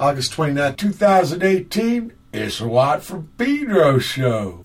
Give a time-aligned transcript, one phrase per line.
[0.00, 2.12] August 29, 2018.
[2.32, 4.64] It's Watt from Pedro Show.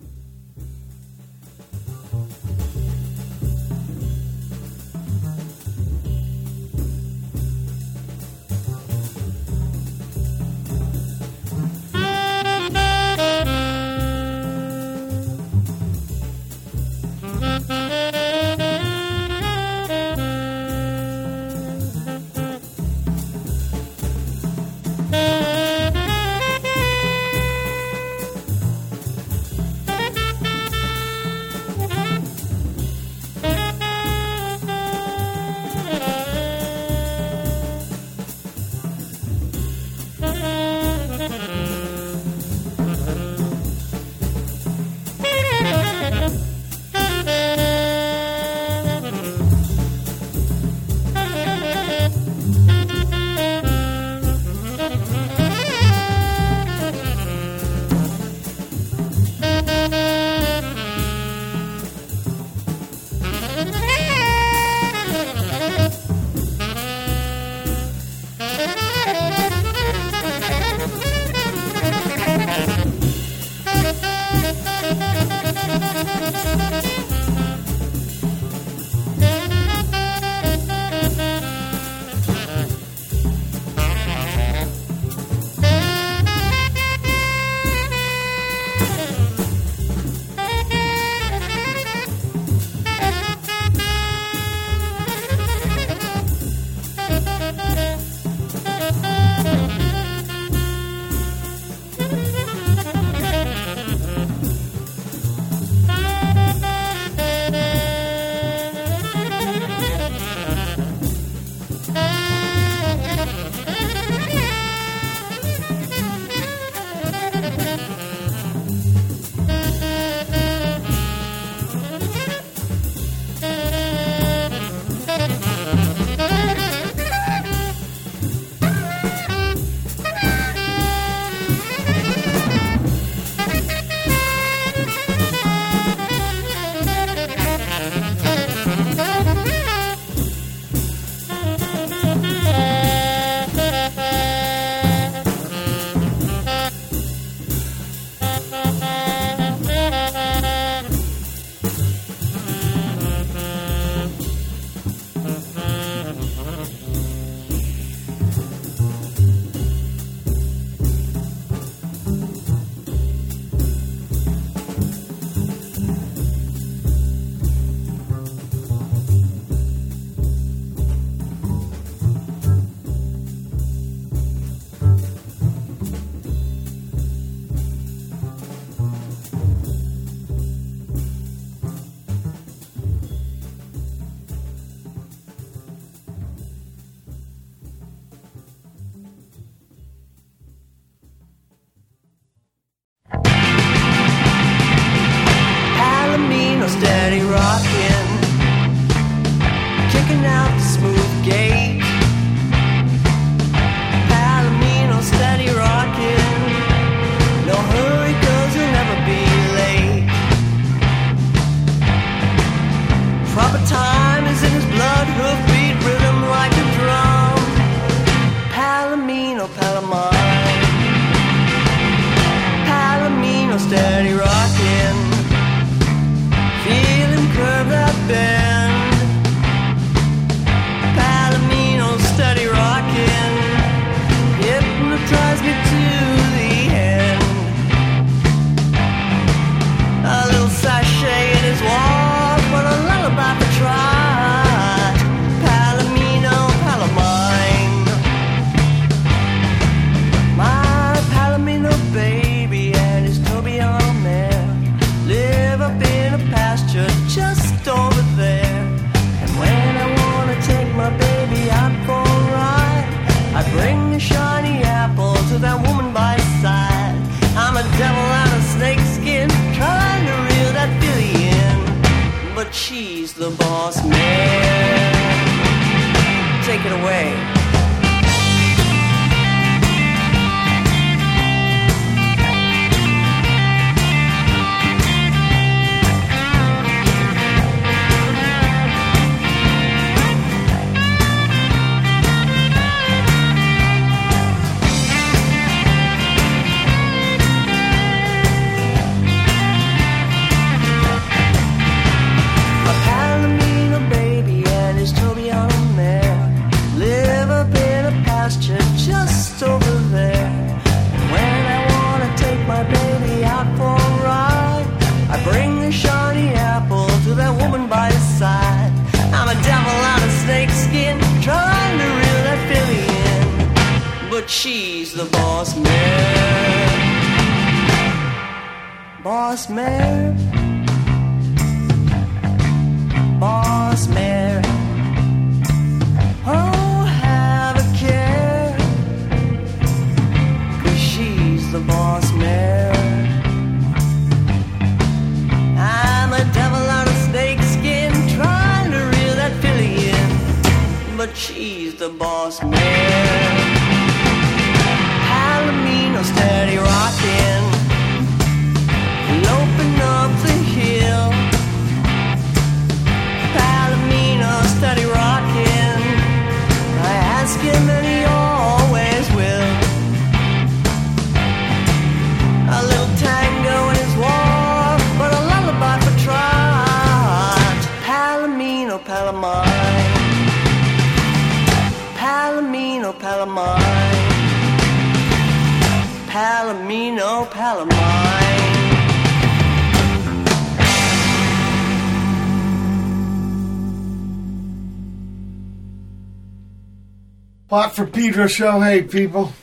[397.75, 398.61] For Pedro show.
[398.61, 399.33] Hey, people.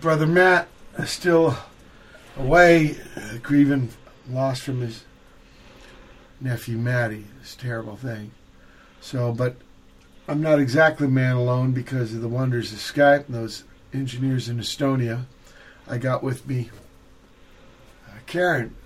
[0.00, 1.56] Brother Matt is still
[2.38, 2.96] away,
[3.42, 3.88] grieving
[4.30, 5.02] loss from his
[6.40, 7.24] nephew Matty.
[7.40, 8.30] It's a terrible thing.
[9.00, 9.56] So, but
[10.28, 14.58] I'm not exactly man alone because of the wonders of Skype and those engineers in
[14.58, 15.24] Estonia.
[15.88, 16.70] I got with me
[18.06, 18.76] uh, Karen.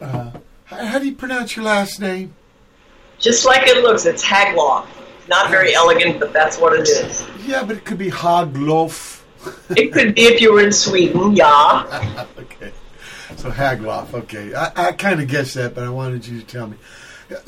[0.00, 0.32] Uh,
[0.64, 2.34] how, how do you pronounce your last name?
[3.20, 4.88] Just like it looks, it's Haglof.
[5.28, 7.26] Not very elegant, but that's what it is.
[7.46, 9.22] Yeah, but it could be Haglof.
[9.76, 12.26] It could be if you were in Sweden, yeah.
[12.38, 12.72] okay.
[13.36, 14.54] So Haglof, okay.
[14.54, 16.76] I, I kind of guessed that, but I wanted you to tell me.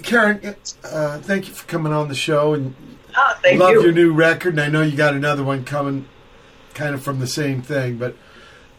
[0.02, 2.74] Karen, uh, thank you for coming on the show and
[3.16, 3.82] Ah, thank love you.
[3.82, 4.54] your new record.
[4.54, 6.06] And I know you got another one coming
[6.74, 8.16] kind of from the same thing, but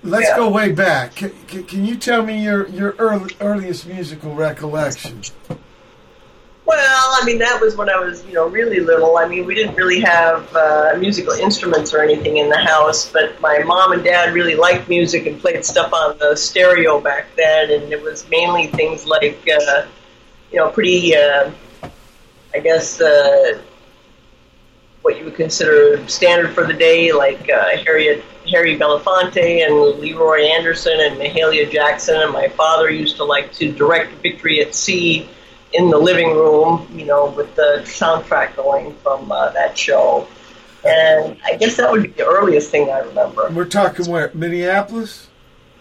[0.03, 0.37] let's Yeah.
[0.37, 1.15] go way back.
[1.15, 5.21] Can, can, can you tell me your, your early, earliest musical recollection?
[6.69, 9.18] Well, I mean, that was when I was, you know, really little.
[9.18, 13.42] I mean, we didn't really have uh, musical instruments or anything in the house, but
[13.42, 17.71] my mom and dad really liked music and played stuff on the stereo back then,
[17.71, 19.88] and it was mainly things like, uh,
[20.51, 21.50] you know, pretty, uh,
[22.54, 23.60] I guess, uh,
[25.01, 30.44] what you would consider standard for the day, like uh, Harriet, Harry Belafonte and Leroy
[30.44, 32.21] Anderson and Mahalia Jackson.
[32.21, 35.27] And my father used to like to direct Victory at Sea
[35.74, 40.27] in the living room, you know, with the soundtrack going from uh, that show.
[40.86, 43.50] And I guess that would be the earliest thing I remember.
[43.51, 44.31] We're talking where?
[44.33, 45.27] Minneapolis?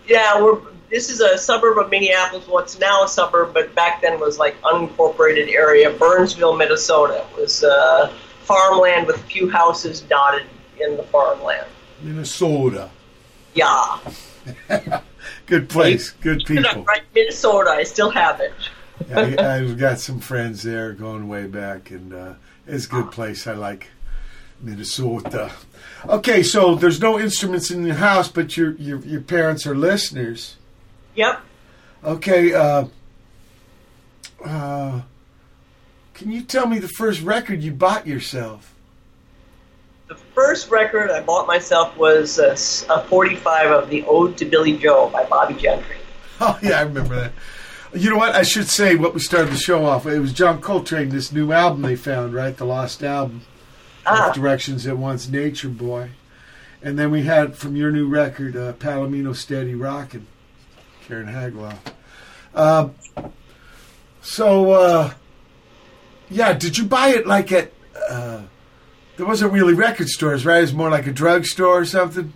[0.06, 2.46] Yeah, we're this is a suburb of Minneapolis.
[2.49, 7.26] What's now a suburb, but back then was like unincorporated area, Burnsville, Minnesota.
[7.31, 8.11] It was uh,
[8.43, 10.46] farmland with a few houses dotted
[10.81, 11.67] in the farmland.
[12.02, 12.90] Minnesota.
[13.55, 13.99] Yeah,
[15.47, 16.11] Good place.
[16.11, 16.85] Good people.
[16.85, 17.71] right, Minnesota.
[17.71, 18.52] I still have it.
[19.14, 22.35] I, I've got some friends there going way back, and uh,
[22.67, 23.47] it's a good place.
[23.47, 23.88] I like
[24.61, 25.52] Minnesota.
[26.07, 30.57] Okay, so there's no instruments in the house, but your your, your parents are listeners.
[31.14, 31.40] Yep.
[32.05, 32.85] Okay, uh,
[34.45, 35.00] uh,
[36.14, 38.75] can you tell me the first record you bought yourself?
[40.09, 45.11] The first record I bought myself was a 45 of the Ode to Billie Joe
[45.12, 45.97] by Bobbie Gentry.
[46.40, 47.33] Oh yeah, I remember that.
[47.95, 48.35] You know what?
[48.35, 50.07] I should say what we started the show off.
[50.07, 52.57] It was John Coltrane, this new album they found, right?
[52.57, 53.42] The Lost Album.
[54.04, 54.33] Ah.
[54.35, 56.11] Directions at once, Nature Boy.
[56.83, 60.26] And then we had from your new record, uh, Palomino Steady Rockin',
[61.07, 61.78] Karen Haglof.
[62.54, 62.95] Um,
[64.23, 65.14] so, uh,
[66.30, 67.73] yeah, did you buy it like at,
[68.09, 68.42] uh,
[69.16, 70.59] there wasn't really record stores, right?
[70.59, 72.33] It was more like a drugstore or something?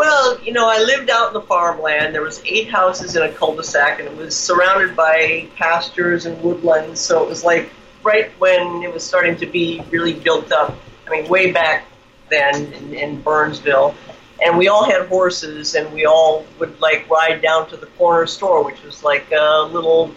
[0.00, 2.14] Well, you know, I lived out in the farmland.
[2.14, 6.98] There was eight houses in a cul-de-sac, and it was surrounded by pastures and woodlands.
[6.98, 7.68] So it was like
[8.02, 10.74] right when it was starting to be really built up.
[11.06, 11.84] I mean, way back
[12.30, 13.94] then in, in Burnsville,
[14.42, 18.26] and we all had horses, and we all would like ride down to the corner
[18.26, 20.14] store, which was like a little.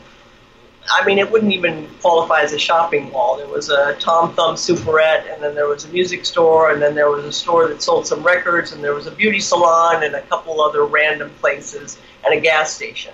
[0.92, 3.38] I mean, it wouldn't even qualify as a shopping mall.
[3.38, 6.94] There was a Tom Thumb Superette, and then there was a music store, and then
[6.94, 10.14] there was a store that sold some records, and there was a beauty salon, and
[10.16, 13.14] a couple other random places, and a gas station.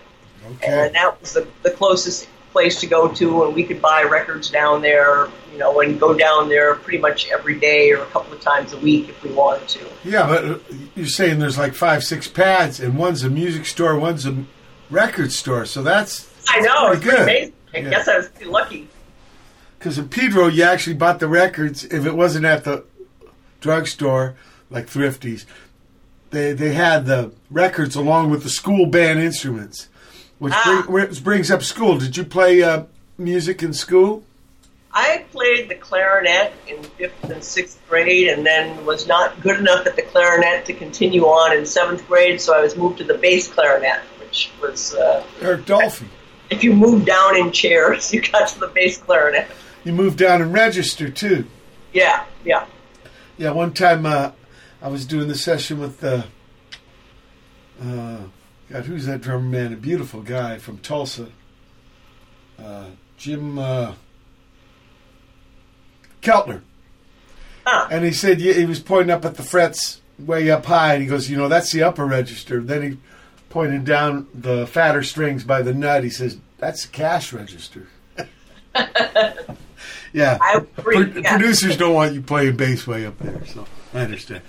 [0.54, 0.86] Okay.
[0.86, 4.50] And that was the, the closest place to go to, and we could buy records
[4.50, 8.34] down there, you know, and go down there pretty much every day or a couple
[8.34, 9.86] of times a week if we wanted to.
[10.04, 10.62] Yeah, but
[10.96, 14.46] you're saying there's like five, six pads, and one's a music store, one's a
[14.90, 15.66] record store.
[15.66, 17.22] So that's I know, it's good.
[17.22, 17.54] amazing.
[17.74, 17.90] I Yeah.
[17.90, 18.88] guess I was pretty lucky.
[19.78, 22.84] Because in Pedro, you actually bought the records if it wasn't at the
[23.62, 24.36] drugstore,
[24.70, 25.46] like Thrifties.
[26.32, 29.88] they they had the records along with the school band instruments,
[30.38, 30.84] which, Ah.
[30.88, 31.98] bring, which brings up school.
[31.98, 32.84] Did you play uh,
[33.18, 34.24] music in school?
[34.94, 39.86] I played the clarinet in fifth and sixth grade, and then was not good enough
[39.88, 43.14] at the clarinet to continue on in seventh grade, so I was moved to the
[43.16, 46.06] bass clarinet, which was uh, Eric Dolphy.
[46.50, 49.48] If you move down in chairs, you got to the bass clarinet.
[49.84, 51.46] You move down and register too.
[51.94, 52.66] Yeah, yeah.
[53.38, 54.32] Yeah, one time uh,
[54.82, 56.24] I was doing the session with uh,
[57.82, 58.18] uh,
[58.70, 59.74] God, who's that drummer man?
[59.74, 61.28] A beautiful guy from Tulsa,
[62.58, 62.86] uh,
[63.18, 63.96] Jim uh,
[66.22, 66.62] Keltner.
[67.66, 67.88] Huh.
[67.92, 71.08] And he said he was pointing up at the frets way up high, and he
[71.08, 72.98] goes, "You know, that's the upper register." Then he
[73.50, 76.04] pointed down the fatter strings by the nut.
[76.04, 77.88] He says, "That's the cash register."
[80.14, 81.38] yeah, I agree, Pro- yeah.
[81.38, 84.42] producers don't want you playing bass way up there, so I understand.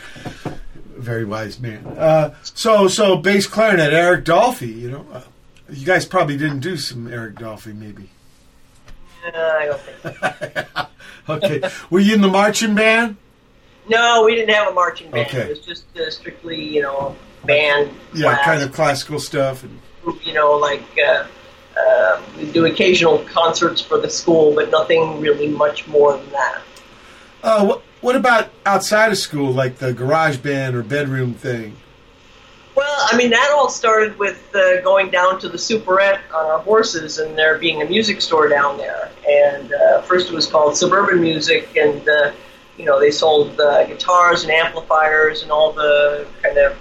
[0.97, 1.87] Very wise man.
[1.87, 4.77] Uh, so, so bass clarinet, Eric Dolphy.
[4.77, 5.23] You know, uh,
[5.71, 8.11] you guys probably didn't do some Eric Dolphy, maybe.
[9.27, 10.67] Uh, I don't think.
[10.77, 10.87] so.
[11.29, 13.17] Okay, were you in the marching band?
[13.89, 15.29] No, we didn't have a marching band.
[15.29, 15.43] Okay.
[15.43, 17.91] It was just uh, strictly, you know, band.
[18.15, 18.45] Yeah, class.
[18.45, 19.65] kind of classical stuff.
[19.65, 19.81] And,
[20.23, 21.27] you know, like uh,
[21.79, 26.61] uh, we do occasional concerts for the school, but nothing really much more than that.
[27.43, 31.77] uh, what, what about outside of school, like the garage band or bedroom thing?
[32.77, 36.61] Well, I mean, that all started with uh, going down to the Superette on our
[36.61, 39.11] horses and there being a music store down there.
[39.29, 42.33] And uh, first it was called Suburban Music, and, uh,
[42.79, 46.79] you know, they sold uh, guitars and amplifiers, and all the kind of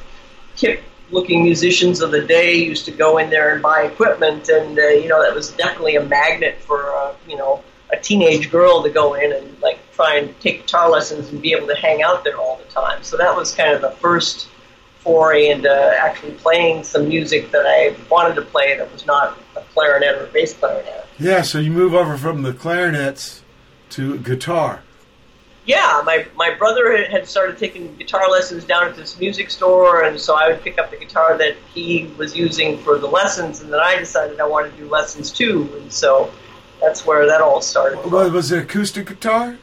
[1.11, 4.49] looking musicians of the day used to go in there and buy equipment.
[4.49, 8.51] And, uh, you know, that was definitely a magnet for, uh, you know, a teenage
[8.51, 11.75] girl to go in and, like, try and take guitar lessons and be able to
[11.75, 13.03] hang out there all the time.
[13.03, 14.47] So that was kind of the first
[14.99, 19.61] foray into actually playing some music that I wanted to play that was not a
[19.73, 21.07] clarinet or a bass clarinet.
[21.17, 23.43] Yeah, so you move over from the clarinets
[23.91, 24.83] to guitar.
[25.69, 30.19] Yeah, my, my brother had- started taking guitar lessons down at this music store, and
[30.19, 33.71] so I would pick up the guitar that he was using for the lessons, and
[33.71, 36.31] then I decided I wanted to do lessons too, and so
[36.81, 37.99] that's where that all started.
[38.01, 38.09] from.
[38.33, 39.57] Was, it acoustic guitar?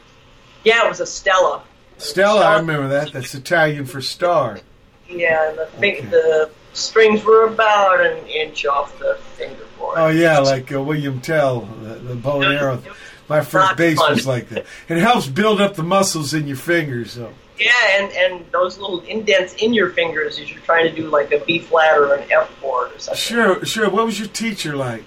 [0.63, 1.63] Yeah, it was a Stella.
[1.97, 3.11] Stella, I remember that.
[3.11, 4.61] That's Italian for star.
[5.09, 6.01] Yeah, and the, Okay.
[6.05, 9.97] the strings were about an inch off the fingerboard.
[9.97, 12.81] Oh yeah, like uh, William Tell, the, the bow and arrow.
[13.29, 14.13] My first Not bass fun.
[14.13, 14.65] was like that.
[14.87, 17.11] It helps build up the muscles in your fingers.
[17.11, 21.09] So Yeah, and, and those little indents in your fingers as you're trying to do
[21.09, 23.19] like a B flat or an F chord or something.
[23.19, 23.89] sure, sure.
[23.89, 25.03] What was your teacher like?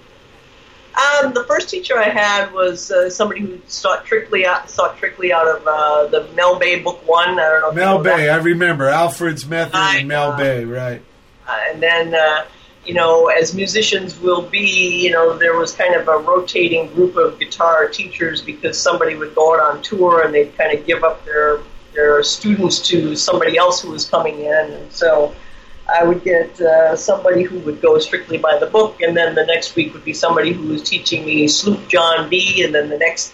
[1.23, 5.31] Um, the first teacher I had was uh, somebody who sought strictly out, sought strictly
[5.31, 7.29] out of uh, the Mel Bay Book One.
[7.29, 7.67] I don't know.
[7.69, 8.17] if you Mel know that.
[8.17, 8.29] Bay.
[8.29, 10.37] I remember Alfred's method I and Mel know.
[10.37, 10.65] Bay.
[10.65, 11.01] Right.
[11.47, 12.43] Uh, and then, uh,
[12.85, 17.15] you know, as musicians will be, you know, there was kind of a rotating group
[17.15, 21.03] of guitar teachers because somebody would go out on tour and they'd kind of give
[21.03, 21.59] up their
[21.93, 25.33] their students to somebody else who was coming in, and so.
[25.93, 29.45] I would get uh, somebody who would go strictly by the book, and then the
[29.45, 32.97] next week would be somebody who was teaching me Sloop John B, and then the
[32.97, 33.33] next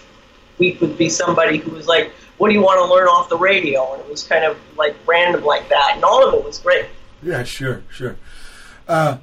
[0.58, 3.36] week would be somebody who was like, "What do you want to learn off the
[3.36, 6.58] radio?" And it was kind of like random like that, and all of it was
[6.58, 6.86] great.
[7.22, 8.16] Yeah, sure, sure.
[8.88, 9.18] Uh,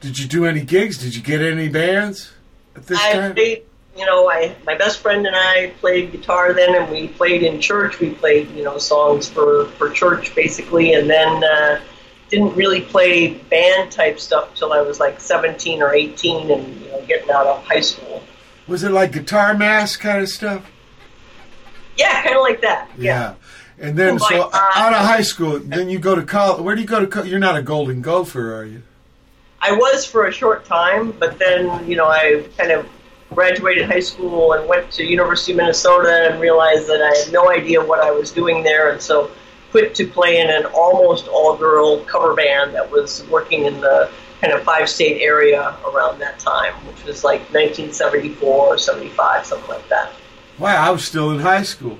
[0.00, 0.98] did you do any gigs?
[0.98, 2.32] Did you get any bands
[2.76, 3.34] at this I time?
[3.34, 3.62] played,
[3.96, 7.60] you know, I my best friend and I played guitar then, and we played in
[7.60, 7.98] church.
[8.00, 11.80] We played, you know, songs for for church basically, and then uh,
[12.30, 16.88] didn't really play band type stuff till I was like 17 or 18, and you
[16.90, 18.22] know, getting out of high school.
[18.68, 20.70] Was it like guitar mass kind of stuff?
[21.96, 22.90] Yeah, kind of like that.
[22.96, 23.34] Yeah.
[23.80, 24.72] And then, Oh so God.
[24.74, 26.60] out of high school, then you go to college.
[26.62, 27.06] Where do you go to?
[27.06, 28.82] Co- You're not a Golden Gopher, are you?
[29.60, 32.86] I was for a short time, but then you know I kind of
[33.34, 37.50] graduated high school and went to University of Minnesota and realized that I had no
[37.50, 39.30] idea what I was doing there, and so
[39.70, 44.10] quit to play in an almost all-girl cover band that was working in the
[44.40, 49.86] kind of five-state area around that time, which was like 1974 or 75, something like
[49.90, 50.10] that.
[50.58, 51.98] Wow, I was still in high school.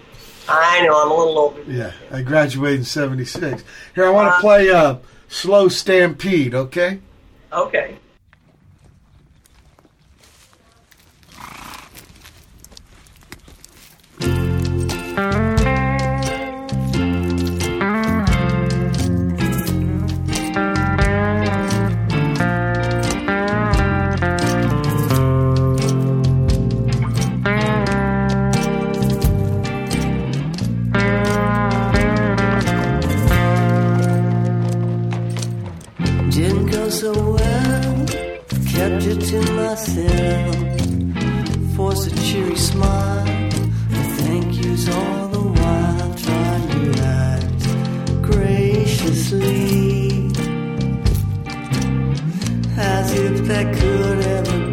[0.49, 1.63] I know I'm a little older.
[1.65, 1.93] than Yeah.
[2.11, 3.65] I graduated in '76.
[3.95, 4.95] Here, I want to Uh, play uh,
[5.29, 7.01] "Slow Stampede." Okay.
[7.53, 7.99] Okay.
[39.29, 40.57] to myself,
[41.77, 43.27] force a cheery smile.
[44.25, 47.63] Thank yous all the while, trying to act
[48.23, 49.69] graciously
[52.79, 54.68] as if that could ever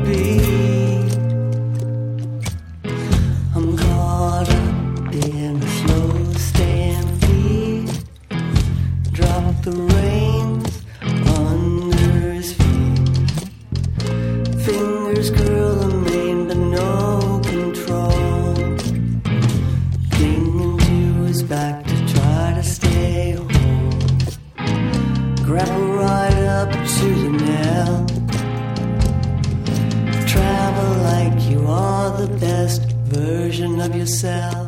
[34.06, 34.65] yourself.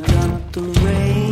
[0.00, 1.25] gone up the rain.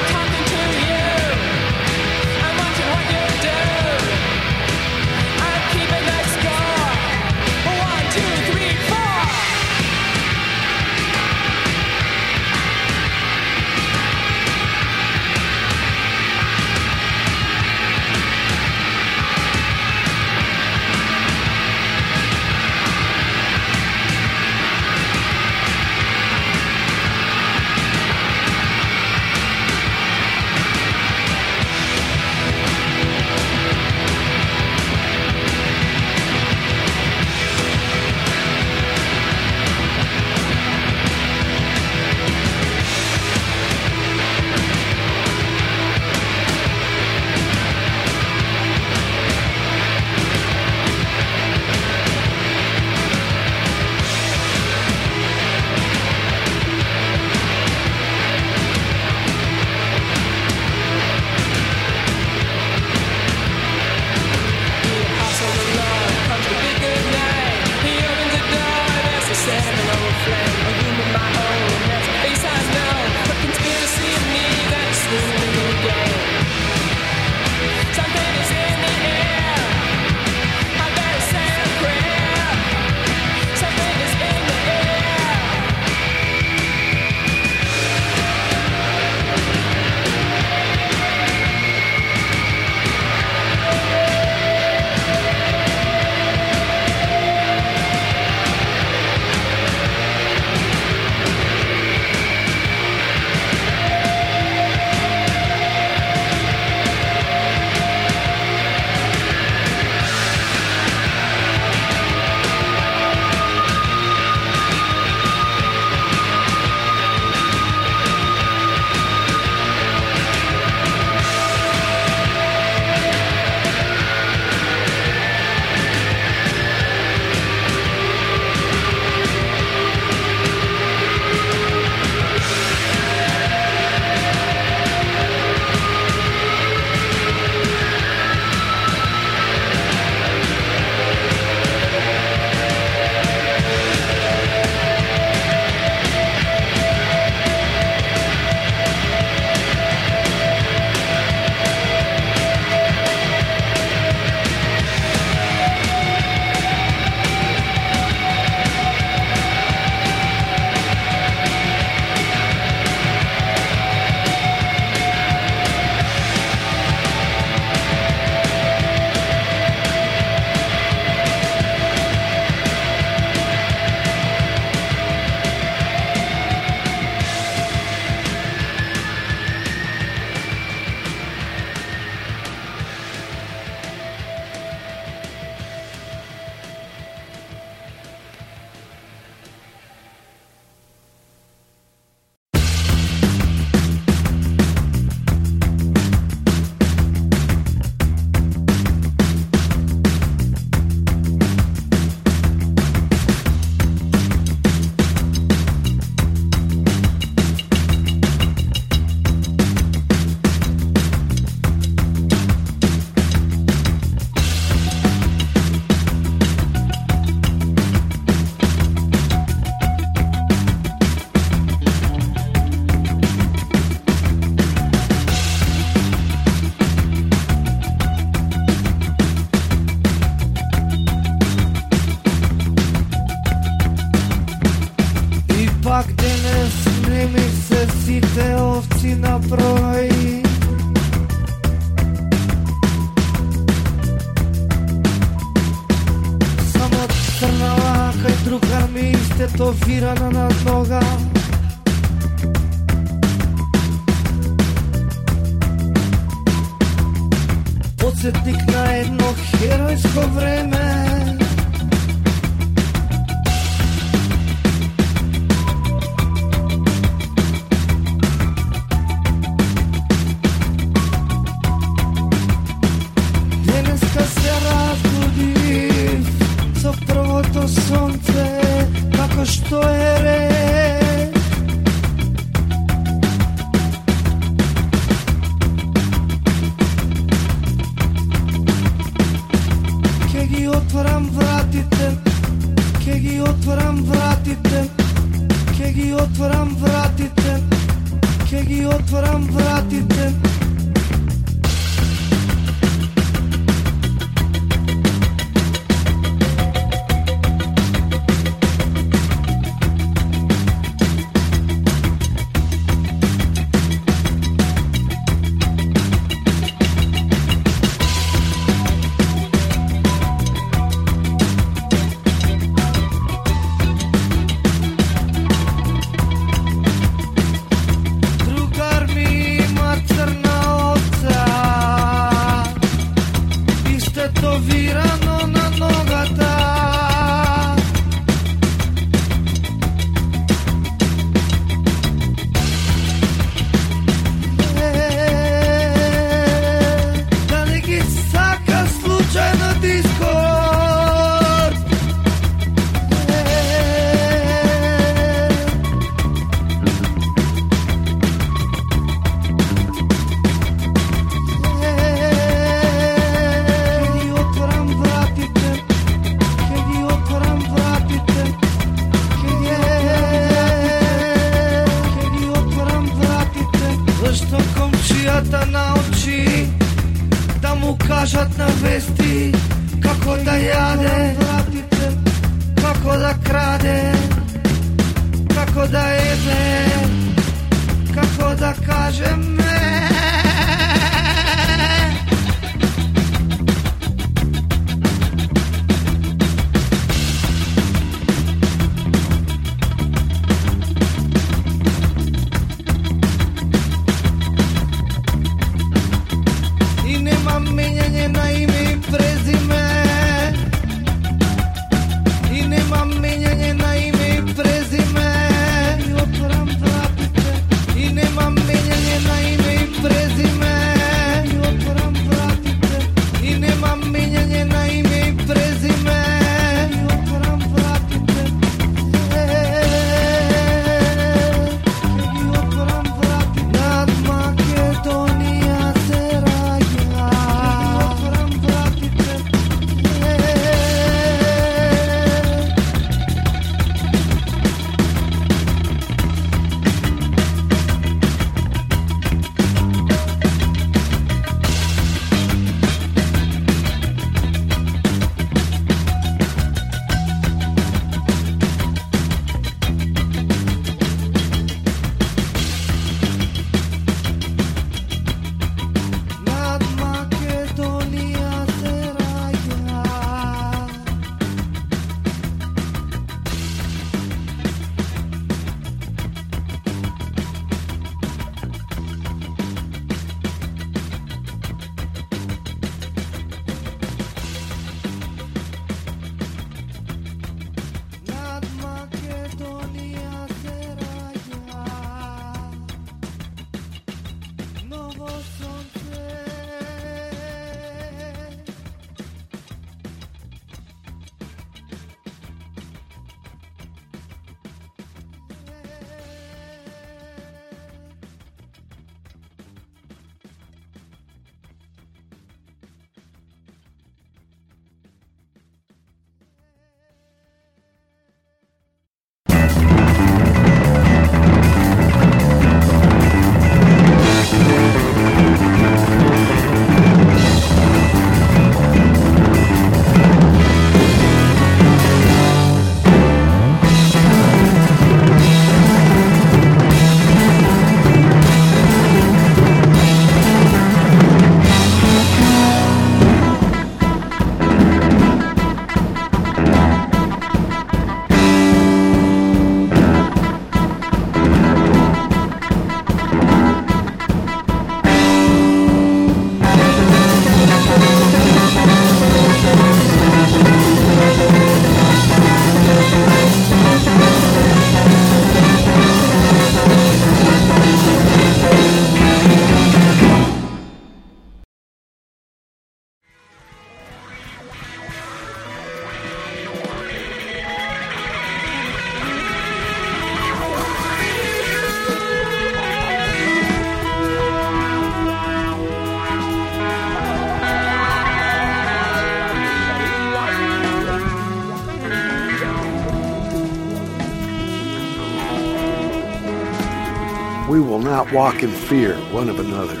[598.14, 600.00] Not walk in fear one of another.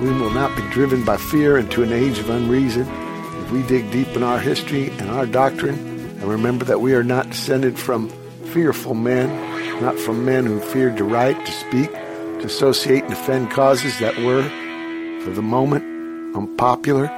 [0.00, 2.86] We will not be driven by fear into an age of unreason.
[3.42, 7.02] If we dig deep in our history and our doctrine and remember that we are
[7.02, 8.08] not descended from
[8.52, 9.28] fearful men,
[9.82, 14.16] not from men who feared to write, to speak, to associate and defend causes that
[14.18, 14.44] were,
[15.24, 15.82] for the moment,
[16.36, 17.08] unpopular,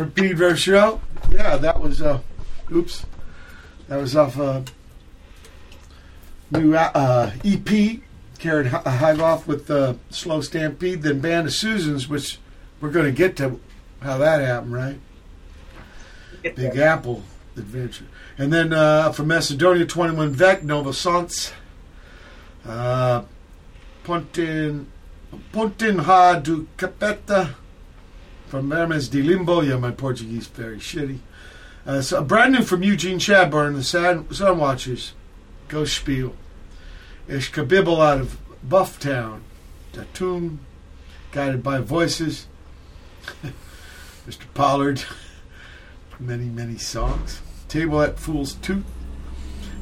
[0.00, 1.00] Watt from Pedro show.
[1.30, 2.20] Yeah, that was uh
[2.72, 3.04] oops.
[3.88, 4.64] That was off a
[6.50, 8.00] new uh, EP.
[8.42, 12.38] Hive off with uh, Slow Stampede, then Band of Susans, which
[12.80, 13.60] we're going to get to
[14.00, 14.98] how that happened, right?
[16.42, 17.22] Big Apple
[17.56, 18.06] Adventure.
[18.38, 21.52] And then uh, from Macedonia, 21 Vek, Novo Sonce,
[22.64, 23.24] uh,
[24.04, 24.86] Pontin,
[25.52, 27.56] Pontinha do Capeta,
[28.50, 29.60] from Vermes do Limbo.
[29.60, 31.20] Yeah, my Portuguese very shitty.
[31.86, 35.12] Uh, so brand new from Eugene Chadbourne, the Sun, Sunwatchers,
[35.68, 36.34] Ghost Spiel.
[37.28, 38.38] Ish Kabibble out of
[38.68, 39.42] Bufftown,
[39.92, 40.58] Tatum,
[41.30, 42.48] guided by voices.
[44.26, 44.42] Mr.
[44.52, 45.04] Pollard,
[46.18, 47.40] many, many songs.
[47.68, 48.84] Table at Fool's Tooth.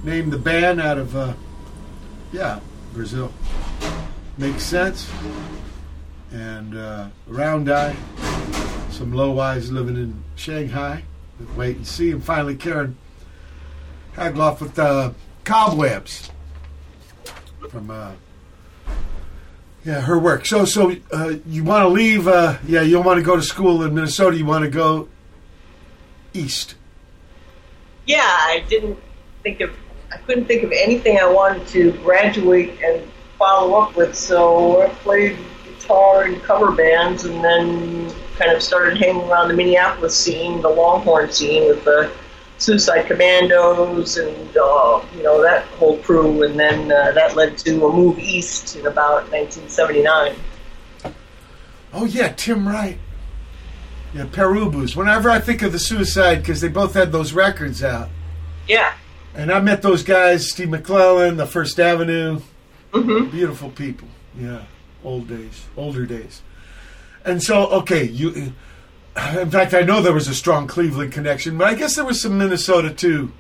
[0.05, 1.33] Named the band out of, uh,
[2.33, 2.61] yeah,
[2.93, 3.33] Brazil.
[4.37, 5.11] Makes sense.
[6.33, 7.97] And uh, Round Eye,
[8.91, 11.05] some low eyes living in Shanghai.
[11.57, 12.11] Wait and see.
[12.11, 12.97] And finally, Karen
[14.15, 15.13] Haglof with uh,
[15.45, 16.31] Cobwebs
[17.71, 18.13] from uh,
[19.85, 20.45] yeah her work.
[20.45, 22.27] So so uh, you want to leave?
[22.29, 24.37] Uh, yeah, you don't want to go to school in Minnesota.
[24.37, 25.09] You want to go
[26.35, 26.75] east.
[28.07, 28.99] yeah, I didn't
[29.43, 29.71] think of,
[30.13, 33.03] I couldn't think of anything I wanted to graduate and
[33.39, 35.37] follow up with, so I played
[35.89, 40.69] guitar in cover bands and then kind of started hanging around the Minneapolis scene, the
[40.69, 42.11] Longhorn scene with the
[42.59, 47.87] Suicide Commandos and, uh, you know, that whole crew, and then uh, that led to
[47.87, 50.35] a move east in about 1979.
[51.93, 52.99] Oh yeah, Tim Wright.
[54.15, 54.97] Yeah, Pere Ubu's.
[54.97, 58.09] Whenever I think of the Suicide, because they both had those records out,
[58.67, 58.93] Yeah.
[59.35, 62.41] and I met those guys, Steve McClellan, the First Avenue.
[62.93, 63.31] Mm-hmm.
[63.31, 64.09] Beautiful people.
[64.39, 64.63] Yeah,
[65.05, 66.43] old days, older days.
[67.25, 68.53] And so, okay, you.
[69.37, 72.23] In fact, I know there was a strong Cleveland connection, but I guess there was
[72.23, 73.33] some Minnesota too.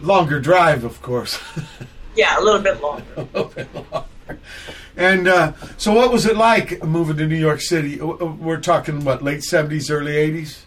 [0.00, 1.38] Longer drive, of course.
[2.14, 3.04] Yeah, a little bit longer.
[3.16, 4.38] a little bit longer.
[4.98, 7.98] And uh, so, what was it like moving to New York City?
[8.00, 10.66] We're talking what late seventies, early eighties.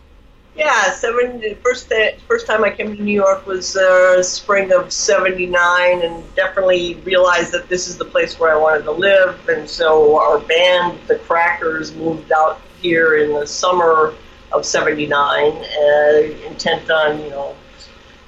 [0.56, 1.44] Yeah, seven.
[1.62, 6.36] First, th- first time I came to New York was uh, spring of '79, and
[6.36, 9.50] definitely realized that this is the place where I wanted to live.
[9.50, 14.14] And so our band, the Crackers, moved out here in the summer
[14.54, 17.54] of '79, uh, intent on you know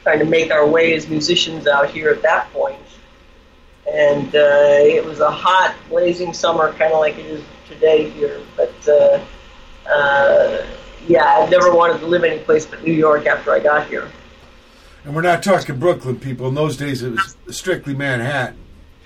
[0.04, 2.78] trying to make our way as musicians out here at that point.
[3.90, 8.42] And uh, it was a hot, blazing summer, kind of like it is today here.
[8.58, 9.20] But uh,
[9.90, 10.66] uh,
[11.08, 14.10] yeah, I never wanted to live any place but New York after I got here.
[15.04, 16.48] And we're not talking Brooklyn, people.
[16.48, 18.58] In those days, it was strictly Manhattan.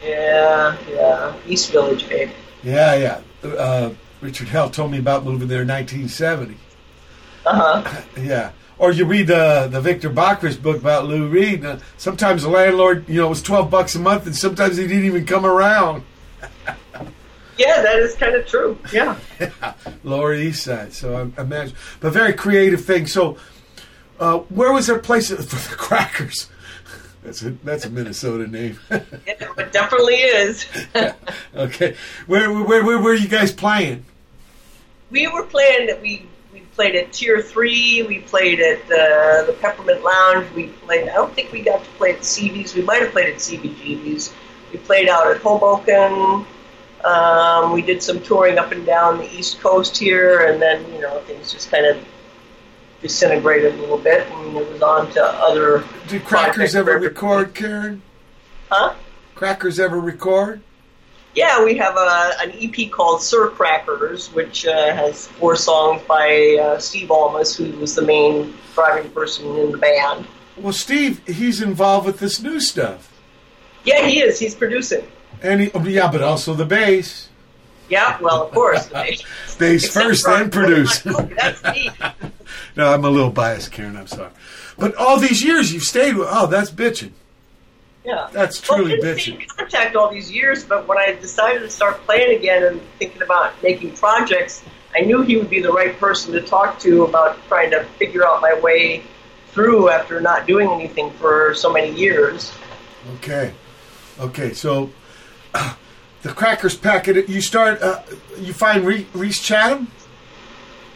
[0.03, 2.31] Yeah, yeah, East Village, babe.
[2.63, 3.47] Yeah, yeah.
[3.47, 6.57] Uh, Richard Hell told me about moving there in 1970.
[7.45, 8.01] Uh huh.
[8.21, 8.51] Yeah.
[8.77, 11.63] Or you read the the Victor Bockris book about Lou Reed.
[11.63, 15.05] Uh, sometimes the landlord, you know, was 12 bucks a month, and sometimes he didn't
[15.05, 16.03] even come around.
[17.61, 18.77] Yeah, that is kind of true.
[18.91, 19.17] Yeah.
[20.03, 20.93] Lower East Side.
[20.93, 23.05] So I imagine, but very creative thing.
[23.07, 23.37] So,
[24.19, 26.49] uh, where was their place for the Crackers?
[27.23, 28.79] That's a that's a Minnesota name.
[29.27, 30.65] It definitely is.
[31.55, 31.95] okay,
[32.25, 34.05] where where where were you guys playing?
[35.11, 38.01] we were playing that we we played at Tier Three.
[38.03, 40.51] We played at uh, the Peppermint Lounge.
[40.55, 41.09] We played.
[41.09, 42.73] I don't think we got to play at CB's.
[42.73, 44.33] We might have played at CBGB's.
[44.71, 46.45] We played out at Hoboken.
[47.05, 51.01] Um, we did some touring up and down the East Coast here, and then you
[51.01, 51.97] know things just kind of
[53.01, 55.83] disintegrated a little bit, and it was on to other.
[56.07, 58.01] Did Crackers ever record, Karen?
[58.69, 58.93] Huh?
[59.35, 60.61] Crackers ever record?
[61.33, 66.57] Yeah, we have a, an EP called Sir Crackers, which uh, has four songs by
[66.61, 70.27] uh, Steve Almaas, who was the main driving person in the band.
[70.57, 73.17] Well, Steve, he's involved with this new stuff,
[73.85, 74.39] Yeah, he is.
[74.39, 75.07] He's producing.
[75.41, 77.29] And he, yeah, but also the bass.
[77.89, 78.87] Yeah, well, of course.
[79.57, 81.05] Bass first, then produce.
[81.05, 81.89] Oh, That's me.
[82.77, 83.97] no, I'm a little biased, Karen.
[83.97, 84.31] I'm sorry,
[84.77, 86.27] but all these years you've stayed with.
[86.29, 87.11] Oh, that's bitching.
[88.05, 88.29] Yeah.
[88.31, 89.41] That's truly well, bitching.
[89.41, 93.21] in contact all these years, but when I decided to start playing again and thinking
[93.21, 94.63] about making projects,
[94.95, 98.25] I knew he would be the right person to talk to about trying to figure
[98.25, 99.03] out my way
[99.51, 102.51] through after not doing anything for so many years.
[103.17, 103.53] Okay,
[104.19, 104.53] okay.
[104.53, 104.89] So
[106.21, 107.29] the Crackers packet.
[107.29, 107.81] You start.
[107.81, 108.01] Uh,
[108.37, 109.87] you find Re- Rhys Chatham.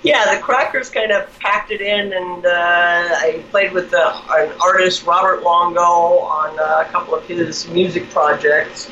[0.03, 4.53] Yeah, the Crackers kind of packed it in, and uh, I played with the, an
[4.61, 8.91] artist, Robert Longo, on uh, a couple of his music projects.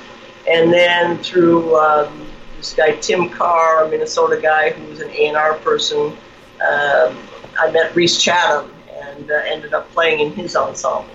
[0.50, 5.54] And then through um, this guy, Tim Carr, a Minnesota guy who was an A&R
[5.60, 6.18] person,
[6.64, 7.18] um,
[7.60, 11.06] I met Rhys Chatham and uh, ended up playing in his ensemble.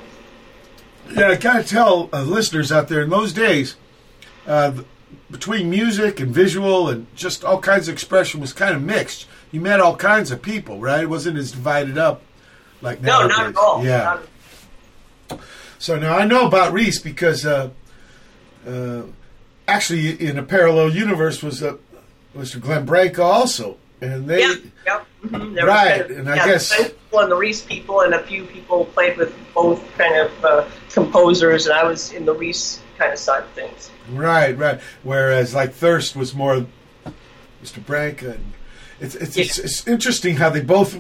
[1.11, 3.77] Yeah, I gotta tell uh, listeners out there in those days,
[4.49, 4.73] uh,
[5.31, 9.27] between music and visual and just all kinds of expression was kind of mixed.
[9.53, 11.03] You met all kinds of people, right?
[11.05, 12.23] It wasn't as divided up
[12.83, 13.21] like now.
[13.21, 13.39] No, nowadays.
[13.39, 13.85] not at all.
[13.85, 14.19] Yeah.
[15.31, 15.41] Not-
[15.79, 17.71] So now I know about Rhys because uh,
[18.67, 19.03] uh,
[19.69, 21.77] actually in a parallel universe was uh,
[22.37, 22.61] Mr.
[22.61, 24.55] Glenn Branca also, and they yeah,
[24.87, 25.07] yep.
[25.25, 25.55] mhm.
[25.55, 28.15] There Right, kind of- and I yeah, guess- the people and the Rhys people, and
[28.15, 32.35] a few people played with both kind of uh, composers, and I was in the
[32.35, 33.91] Rhys kind of side of things.
[34.13, 34.81] right, right.
[35.03, 36.67] Whereas like Thirst was more
[37.63, 37.85] Mr.
[37.85, 38.33] Branca.
[38.33, 38.53] And
[39.01, 39.65] it's it's, it's Yeah.
[39.65, 40.97] it's interesting how they both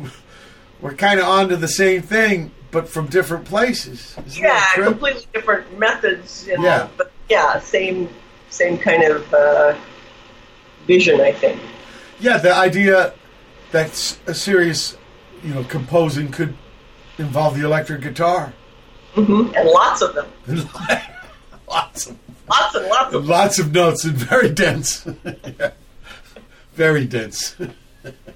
[0.80, 4.16] were kind of onto the same thing, but from different places.
[4.26, 6.46] Isn't Yeah, completely different methods.
[6.46, 6.88] You know, Yeah.
[6.96, 8.09] but yeah, same
[8.51, 9.74] same kind of uh,
[10.86, 11.61] vision, I think.
[12.20, 13.12] Yeah, the idea
[13.72, 14.96] that a serious,
[15.44, 16.57] you know, composing could
[17.18, 18.53] involve the electric guitar.
[19.14, 19.55] Mm-hmm.
[19.55, 20.26] And lots of them,
[21.68, 22.16] lots of
[22.48, 23.26] lots and lots of.
[23.28, 25.06] lots of notes and very dense.
[25.58, 25.70] Yeah.
[26.74, 27.56] Very dense.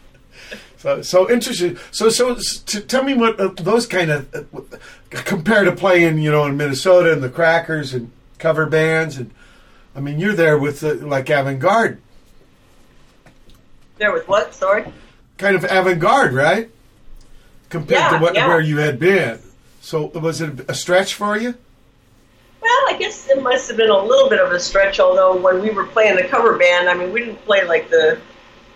[0.79, 1.79] so so interesting.
[1.93, 4.43] So so s- t- tell me what uh, those kind of uh,
[5.11, 9.31] compare to playing, you know, in Minnesota and the Crackers and cover bands and
[9.95, 12.01] I mean, you're there with uh, like avant-garde,
[13.99, 14.55] There with what?
[14.55, 14.91] Sorry.
[15.39, 16.71] kind of avant-garde, right?
[17.69, 18.49] Compared Yeah, to what yeah.
[18.49, 19.39] where you had been.
[19.81, 21.55] So was it a stretch for you?
[22.63, 25.01] Well, I guess it must have been a little bit of a stretch.
[25.01, 28.21] Although when we were playing the cover band, I mean, we didn't play like the,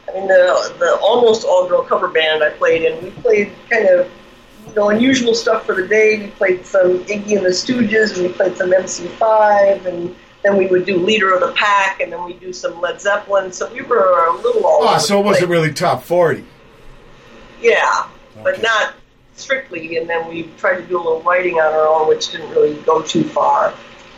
[0.09, 3.05] I mean, the the almost all girl cover band I played in.
[3.05, 4.11] We played kind of,
[4.66, 6.18] you know, unusual stuff for the day.
[6.18, 10.66] We played some Iggy and the Stooges, and we played some MC5, and then we
[10.66, 13.53] would do Leader of the Pack, and then we do some Led Zeppelin.
[13.53, 14.80] So we were a little all.
[14.82, 16.45] Oh, so it wasn't really top 40.
[17.62, 18.09] Yeah,
[18.43, 18.95] but not
[19.37, 19.99] strictly.
[19.99, 22.74] And then we tried to do a little writing on our own, which didn't really
[22.82, 23.72] go too far.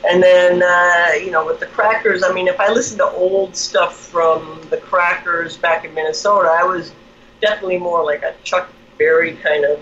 [0.08, 3.56] And then, uh, you know, with the Crackers, I mean, if I listen to old
[3.56, 6.92] stuff from the Crackers back in Minnesota, I was
[7.40, 9.80] definitely more like a Chuck Berry kind of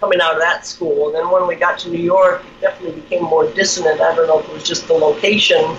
[0.00, 1.06] coming out of that school.
[1.06, 4.00] And then when we got to New York, it definitely became more dissonant.
[4.00, 5.76] I don't know if it was just the location,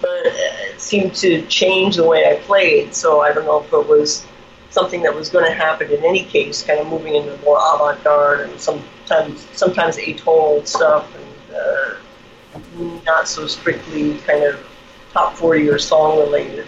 [0.00, 2.94] but it seemed to change the way I played.
[2.94, 4.26] So I don't know if it was
[4.70, 8.48] something that was going to happen in any case, kind of moving into more avant-garde
[8.48, 14.64] and sometimes sometimes atonal stuff and uh, not so strictly kind of
[15.12, 16.66] top 40 or song related.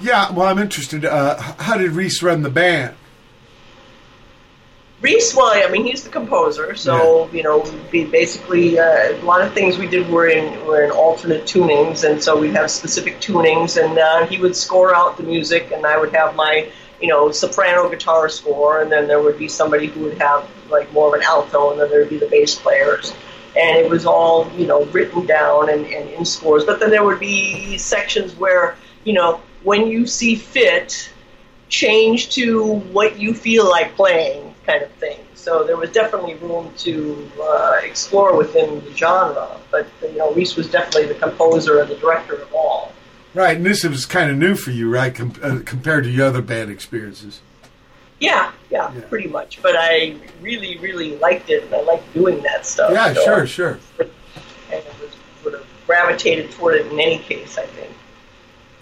[0.00, 1.04] Yeah, well, I'm interested.
[1.04, 2.94] Uh, how did Rhys run the band?
[5.00, 9.42] Rhys, well, I mean, he's the composer, so you know, we basically uh, a lot
[9.42, 13.20] of things we did were in were in alternate tunings, and so we'd have specific
[13.20, 16.70] tunings, and uh, he would score out the music, and I would have my
[17.00, 20.92] you know soprano guitar score, and then there would be somebody who would have like
[20.92, 23.12] more of an alto, and then there'd be the bass players,
[23.56, 27.04] and it was all you know written down and, and in scores, but then there
[27.04, 31.10] would be sections where you know when you see fit
[31.68, 35.18] change to what you feel like playing kind of thing.
[35.34, 40.56] So there was definitely room to uh, explore within the genre, but you know Rhys
[40.56, 42.92] was definitely the composer and the director of all.
[43.36, 46.26] Right, and this was kind of new for you, right, com- uh, compared to your
[46.28, 47.40] other band experiences.
[48.18, 49.00] Yeah, yeah, Yeah.
[49.10, 49.60] pretty much.
[49.60, 52.92] But I really, really liked it, and I liked doing that stuff.
[52.92, 53.78] Yeah, So sure, I sure.
[54.72, 54.82] And
[55.42, 57.58] sort of gravitated toward it in any case.
[57.58, 57.90] I think.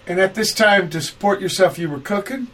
[0.07, 2.47] And at this time, to support yourself, you were cooking.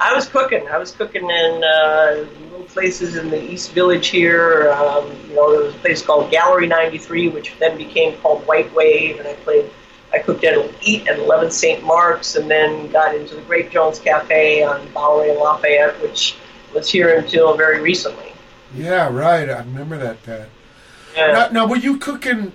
[0.00, 0.66] I was cooking.
[0.66, 4.72] I was cooking in uh, little places in the East Village here.
[4.72, 8.74] Um, you know, there was a place called Gallery 93, which then became called White
[8.74, 9.70] Wave, and I played.
[10.12, 11.82] I cooked at Eat at 11 St.
[11.84, 16.36] Mark's, and then got into the Great Jones Cafe on Bowery and Lafayette, which
[16.74, 18.32] was here until very recently.
[18.74, 19.48] Yeah, right.
[19.48, 20.48] I remember that, Pat.
[21.14, 21.32] Yeah.
[21.32, 22.52] Now, now, were you cooking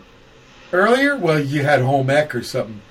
[0.72, 1.18] earlier?
[1.18, 2.82] Well, you had home ec or something.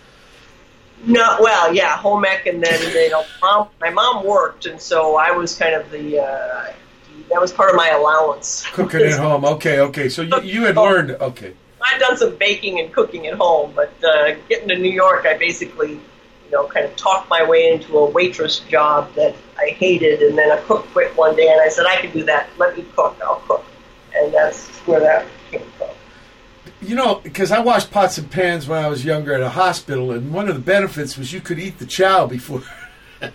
[1.05, 5.17] No, well, yeah, home ec, and then you know, mom, my mom worked, and so
[5.17, 6.73] I was kind of the uh,
[7.31, 8.67] that was part of my allowance.
[8.73, 9.45] Cooking at home.
[9.45, 10.09] Okay, okay.
[10.09, 11.13] So you, you had learned.
[11.13, 11.55] Okay.
[11.83, 15.37] I'd done some baking and cooking at home, but uh, getting to New York, I
[15.37, 20.20] basically, you know, kind of talked my way into a waitress job that I hated,
[20.22, 22.49] and then a cook quit one day, and I said, I can do that.
[22.59, 23.16] Let me cook.
[23.22, 23.64] I'll cook,
[24.14, 25.89] and that's where that came from.
[26.83, 30.12] You know, because I washed pots and pans when I was younger at a hospital,
[30.12, 32.62] and one of the benefits was you could eat the chow before
[33.22, 33.33] it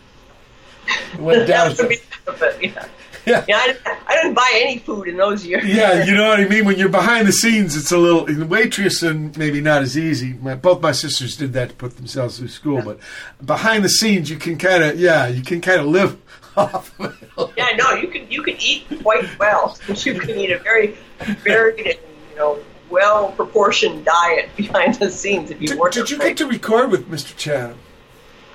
[1.17, 1.75] went down.
[1.75, 2.87] That would be but yeah.
[3.25, 3.43] Yeah.
[3.47, 5.65] Yeah, I, didn't- I didn't buy any food in those years.
[5.65, 6.65] Yeah, you know what I mean.
[6.65, 10.33] When you're behind the scenes, it's a little waitress and maybe not as easy.
[10.33, 12.99] My, both my sisters did that to put themselves through school, but
[13.43, 16.17] behind the scenes, you can kind of yeah, you can kind of live
[16.57, 17.51] off of it.
[17.57, 19.77] Yeah, no, you can you can eat quite well.
[19.95, 20.95] You can eat a very
[21.43, 21.97] varied and
[22.31, 22.59] you know
[22.89, 25.91] well proportioned diet behind the scenes if you Did, work.
[25.93, 27.35] did you get to record with Mr.
[27.35, 27.79] Chatham?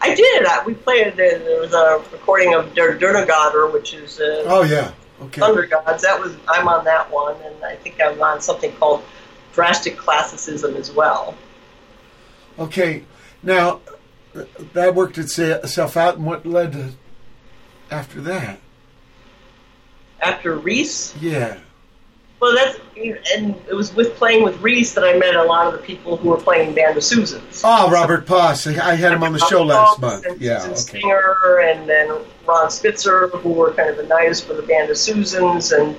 [0.00, 0.46] I did.
[0.46, 1.16] I, we played.
[1.16, 4.92] There, there was a recording of Der Donnergötter, which is uh, Oh yeah,
[5.22, 5.40] okay.
[5.40, 6.02] Thunder Gods.
[6.02, 9.04] That was I'm on that one, and I think I'm on something called
[9.52, 11.34] Drastic Classicism as well.
[12.58, 13.04] Okay,
[13.42, 13.80] now
[14.72, 16.90] that worked itself out, and what led to
[17.90, 18.60] after that?
[20.20, 21.58] After Rhys, Yeah.
[22.40, 22.78] Well, that's
[23.36, 26.16] and it was with playing with Rhys that I met a lot of the people
[26.16, 27.62] who were playing Band of Susans.
[27.64, 28.66] Oh, Robert Poss.
[28.66, 30.24] I had him on the show last month.
[30.26, 30.58] And Yeah.
[30.60, 31.00] Susan Okay.
[31.00, 32.10] Stenger and then
[32.46, 35.72] Ron Spitzer, who were kind of the knives for the band of Susans.
[35.72, 35.96] And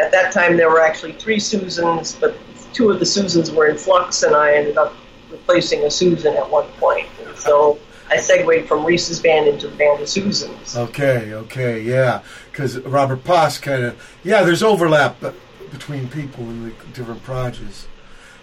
[0.00, 2.36] at that time, there were actually three Susans, but
[2.72, 4.94] two of the Susans were in flux, and I ended up
[5.30, 7.08] replacing a Susan at one point.
[7.24, 7.78] And so
[8.10, 10.76] I segued from Rhys's band into the band of Susans.
[10.76, 11.32] Okay.
[11.32, 11.80] Okay.
[11.80, 12.22] Yeah.
[12.50, 14.42] Because Robert Poss kind of yeah.
[14.42, 15.32] There's overlap uh,
[15.74, 17.86] between people in the different projects.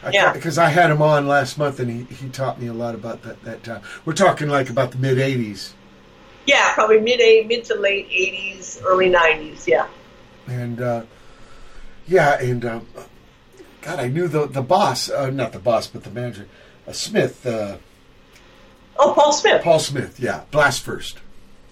[0.04, 0.34] I, Yeah.
[0.34, 3.22] Because I had him on last month, and he, he taught me a lot about
[3.24, 3.82] that that time.
[4.06, 5.72] We're talking like about the mid '80s,
[6.46, 9.68] Yeah, probably mid eight, mid to late '80s, early '90s.
[9.68, 9.88] Yeah.
[10.48, 11.04] and uh,
[12.08, 12.88] yeah, and um,
[13.82, 16.48] God, I knew the the boss, uh, not the boss, but the manager,
[16.88, 17.78] uh, Smith, uh,
[18.98, 19.64] Oh, Paul Smith.
[19.64, 20.20] Paul Smith.
[20.20, 21.20] Yeah, Blast First.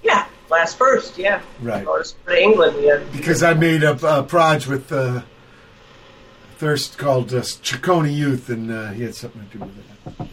[0.01, 1.17] Yeah, last first.
[1.17, 1.41] Yeah.
[1.61, 1.85] Right.
[1.85, 2.83] Or England.
[2.85, 5.21] Had because I made a, a proj with uh,
[6.59, 10.27] Thirst called Ciccone Youth, and uh, he had something to do with it.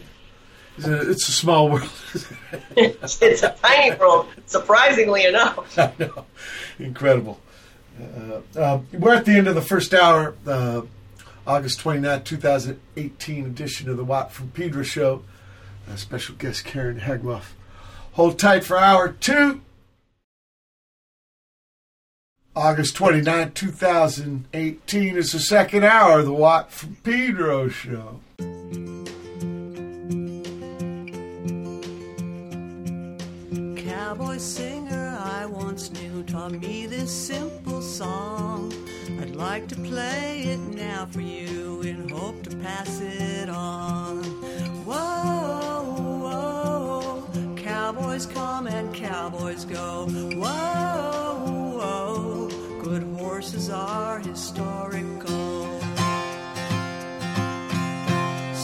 [0.77, 1.89] It's a, it's a small world.
[2.75, 5.79] it's, it's a tiny world, surprisingly enough.
[5.79, 6.25] I know,
[6.79, 7.39] incredible.
[7.97, 10.81] Uh, uh, we're at the end of the first hour, uh,
[11.47, 15.23] August 29, 2018 edition of the Watt from Pedro show.
[15.89, 17.53] Uh, special guest Karen Haglof.
[18.11, 19.61] Hold tight for hour two.
[22.57, 25.15] August 29, 2018.
[25.15, 28.19] It's the second hour of the Watt from Pedro show.
[33.75, 38.73] Cowboy singer I once knew taught me this simple song.
[39.21, 44.23] I'd like to play it now for you in hope to pass it on.
[44.83, 45.83] Whoa,
[46.23, 50.07] whoa, cowboys come and cowboys go.
[50.07, 52.36] Whoa, whoa.
[52.97, 55.76] Good horses are historical.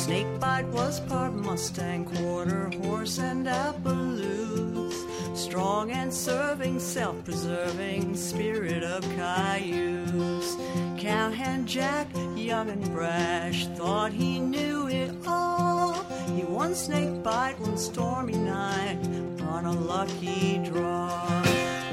[0.04, 5.06] Snakebite was part Mustang, quarter horse, and Appaloose.
[5.34, 10.58] Strong and serving, self preserving spirit of Cayuse.
[10.98, 15.94] Cowhand Jack, young and brash, thought he knew it all.
[16.36, 19.00] He won Snakebite one stormy night
[19.44, 21.08] on a lucky draw.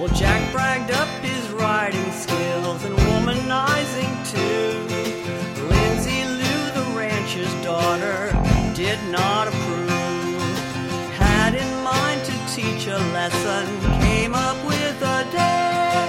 [0.01, 5.20] Well, Jack bragged up his riding skills and womanizing too
[7.31, 8.33] preacher's daughter
[8.75, 9.91] did not approve.
[11.15, 13.67] Had in mind to teach a lesson,
[14.01, 16.09] came up with a dare.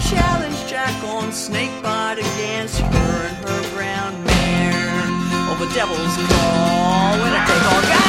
[0.00, 5.02] Challenged Jack on snakebite against her and her brown mare.
[5.50, 8.01] Oh, the devil's claw, when I take all.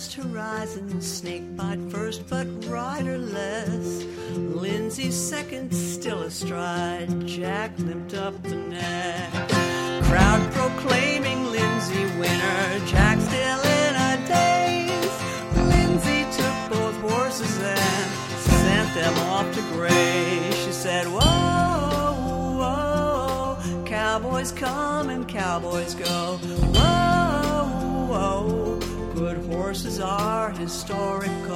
[0.00, 4.02] past horizon, snakebite first, but riderless.
[4.02, 4.60] or.
[4.62, 7.26] Lindsay second, still astride.
[7.26, 9.30] Jack limped up the neck.
[10.04, 12.86] Crowd proclaiming Lindsay winner.
[12.86, 15.16] Jack still in a daze.
[15.68, 20.64] Lindsay took both horses and sent them off to graze.
[20.64, 22.16] She said, Whoa,
[22.58, 26.38] whoa, cowboys come and cowboys go.
[26.38, 27.29] Whoa.
[29.70, 31.54] Horses are historical.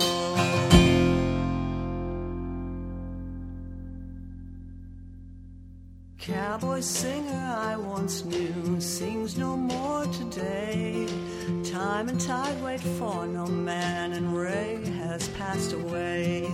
[6.18, 11.08] Cowboy singer I once knew sings no more today.
[11.64, 16.48] Time and tide wait for no man, and Ray has passed away.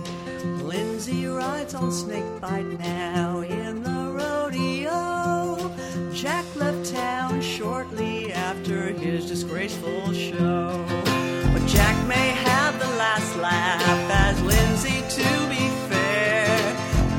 [0.63, 5.71] Lindsay rides on snakebite now in the rodeo.
[6.11, 10.80] Jack left town shortly after his disgraceful show
[13.41, 16.75] laughed as Lindsay, to be fair.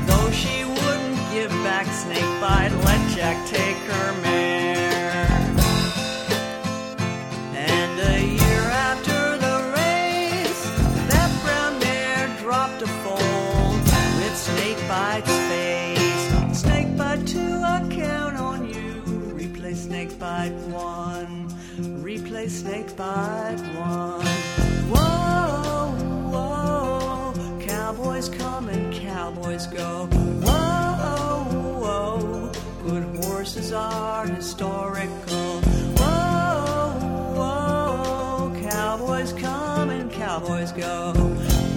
[0.07, 5.27] Though she wouldn't give back Snakebite, let Jack take her mare.
[7.55, 10.63] And a year after the race,
[11.09, 13.73] that brown mare dropped a foal
[14.17, 16.61] with Snakebite's face.
[16.61, 19.01] Snakebite two, I count on you.
[19.35, 21.49] Replay Snakebite one.
[22.01, 24.22] Replay Snakebite one.
[29.63, 30.09] eyes go.
[30.11, 32.51] Oh oh, oh, oh,
[32.87, 35.61] good horses are historical.
[35.99, 36.91] Whoa,
[37.37, 38.61] whoa!
[38.61, 41.13] cowboys come and cowboys go.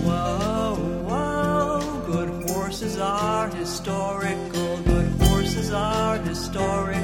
[0.04, 0.76] Whoa,
[1.08, 4.76] whoa, good horses are historical.
[4.78, 6.95] Good horses are historical.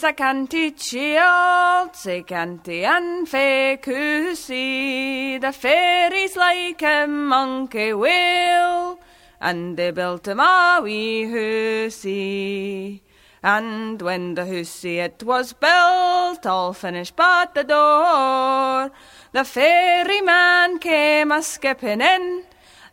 [0.00, 5.38] he's a canty child, say canty and fe cussy.
[5.38, 8.98] The fairies like a monkey will,
[9.40, 13.02] and they built a wee hussy.
[13.42, 18.90] And when the hussy it was built, all finished but the door,
[19.32, 22.44] the ferryman came a skipping in,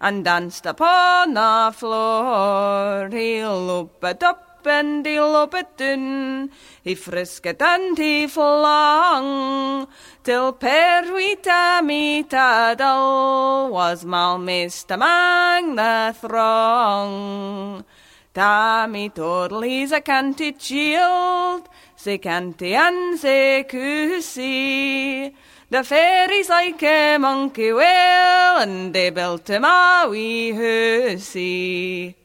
[0.01, 3.09] and danced upon the floor.
[3.09, 6.49] He looped up and he looped in,
[6.83, 9.87] he frisked and he flung,
[10.23, 17.83] till Perwita Mitadal was malmissed among the throng.
[18.33, 25.33] Tammy Toddle, he's a canty child, say canty and say cussy.
[25.69, 32.15] The fairies like a monkey will, and they built him a wee hussy.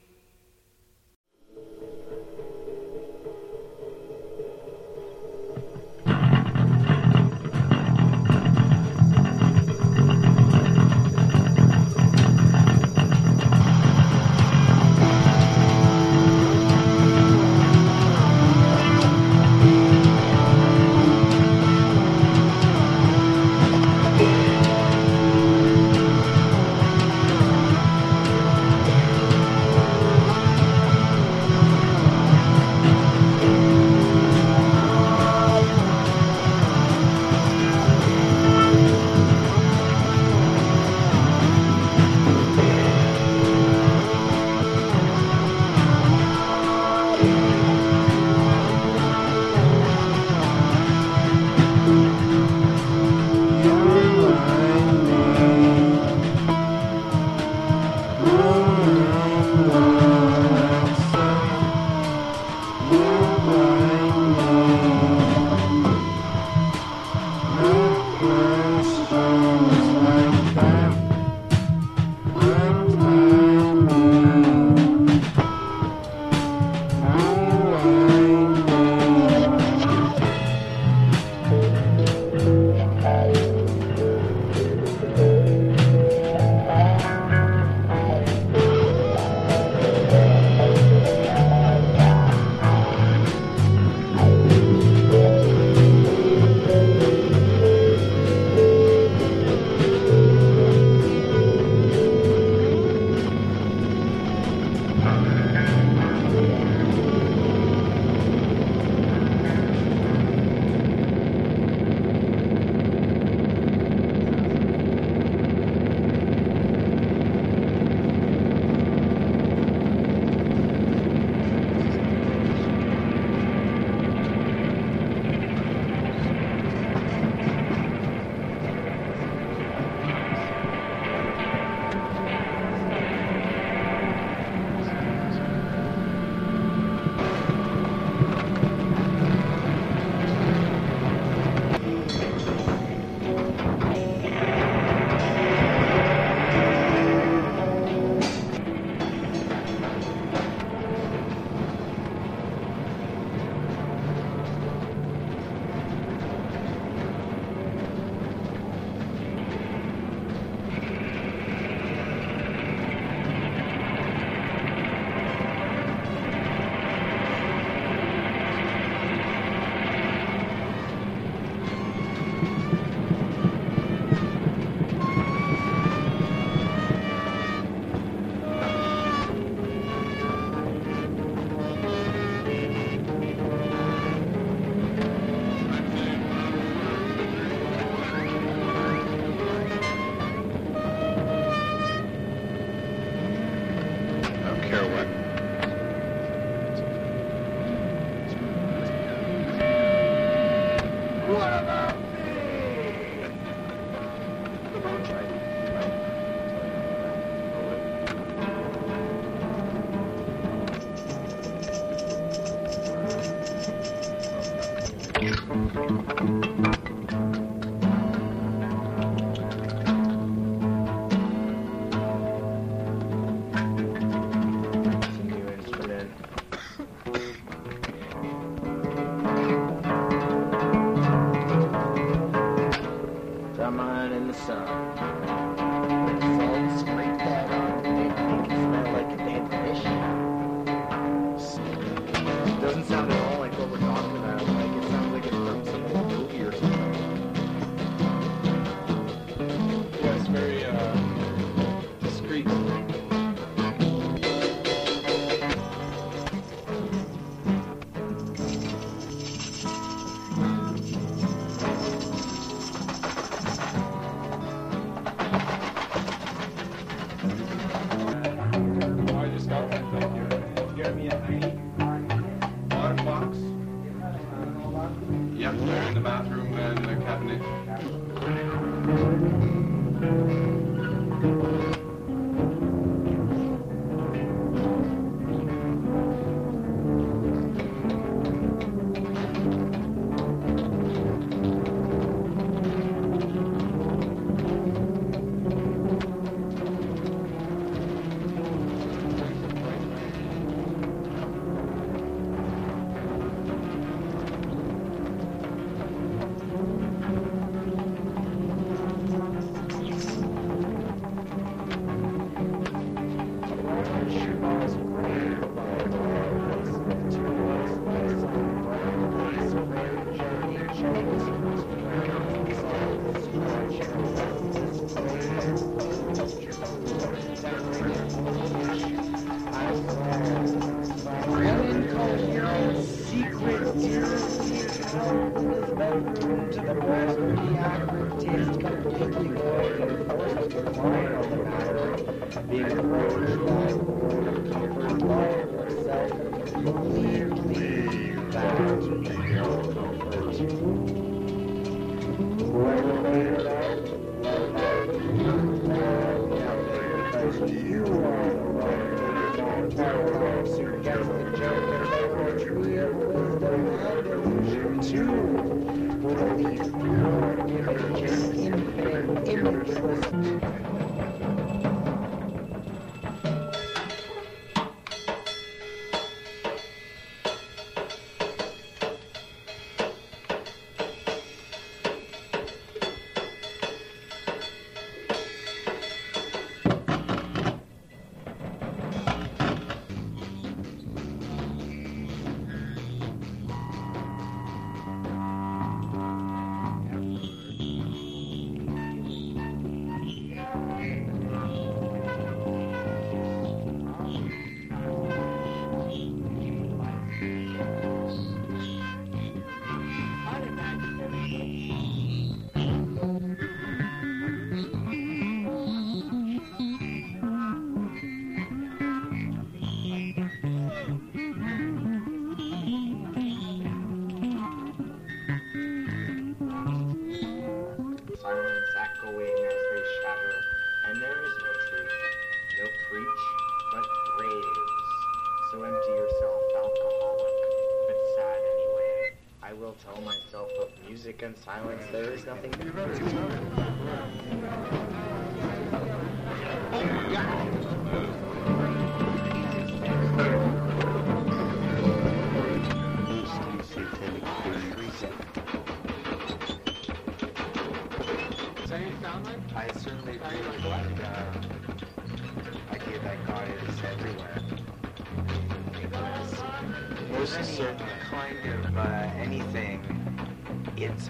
[441.90, 442.52] There is nothing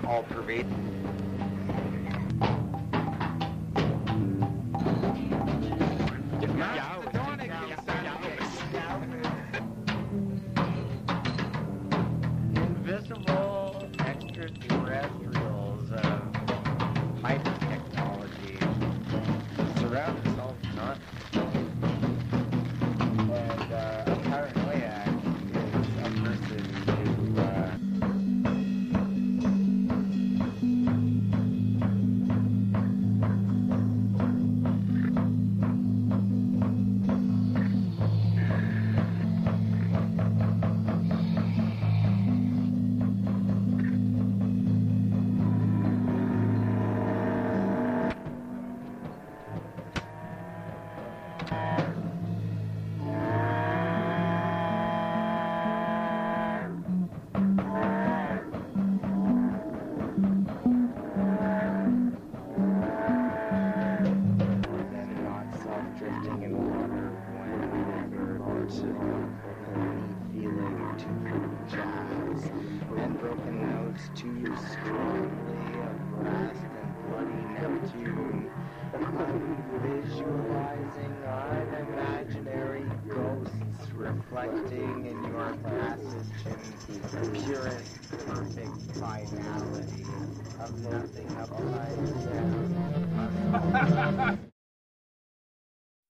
[0.06, 0.91] all pervading.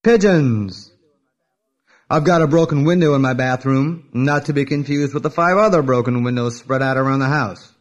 [0.02, 0.90] Pigeons.
[2.10, 5.56] I've got a broken window in my bathroom, not to be confused with the five
[5.56, 7.72] other broken windows spread out around the house.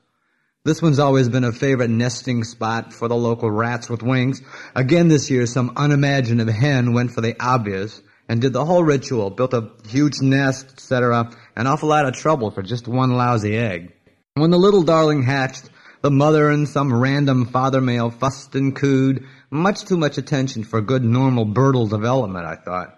[0.64, 4.40] This one's always been a favorite nesting spot for the local rats with wings.
[4.76, 9.32] Again this year, some unimaginative hen went for the obvious and did the whole ritual,
[9.32, 11.32] built a huge nest, etc.
[11.56, 13.94] An awful lot of trouble for just one lousy egg.
[14.36, 15.72] When the little darling hatched,
[16.04, 20.82] the mother and some random father male fussed and cooed, much too much attention for
[20.82, 22.98] good normal birdle development, I thought.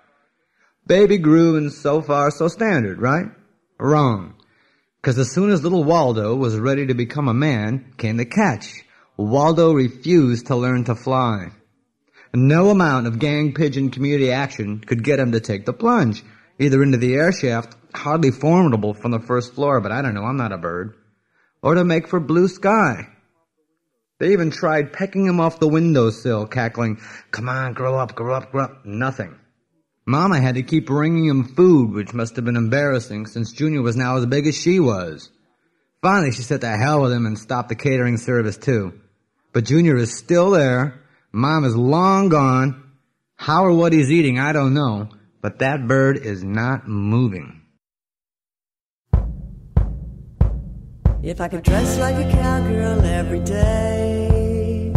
[0.86, 3.26] Baby grew and so far so standard, right?
[3.80, 4.36] Wrong.
[5.02, 8.84] Because as soon as little Waldo was ready to become a man, came the catch.
[9.18, 11.52] Waldo refused to learn to fly.
[12.34, 16.24] No amount of gang pigeon community action could get him to take the plunge,
[16.60, 20.24] either into the air shaft, hardly formidable from the first floor, but I don't know,
[20.24, 20.96] I'm not a bird,
[21.62, 23.08] or to make for blue sky.
[24.24, 27.02] They even tried pecking him off the windowsill, cackling,
[27.32, 28.86] Come on, grow up, grow up, grow up.
[28.86, 29.38] Nothing.
[30.06, 33.98] Mama had to keep bringing him food, which must have been embarrassing since Junior was
[33.98, 35.30] now as big as she was.
[36.02, 38.94] Finally, she said to hell with him and stopped the catering service too.
[39.52, 41.02] But Junior is still there.
[41.34, 42.94] Mom is long gone.
[43.36, 45.10] How or what he's eating, I don't know.
[45.41, 47.62] But that bird is not moving.
[51.24, 54.91] If I could dress like a cowgirl every day,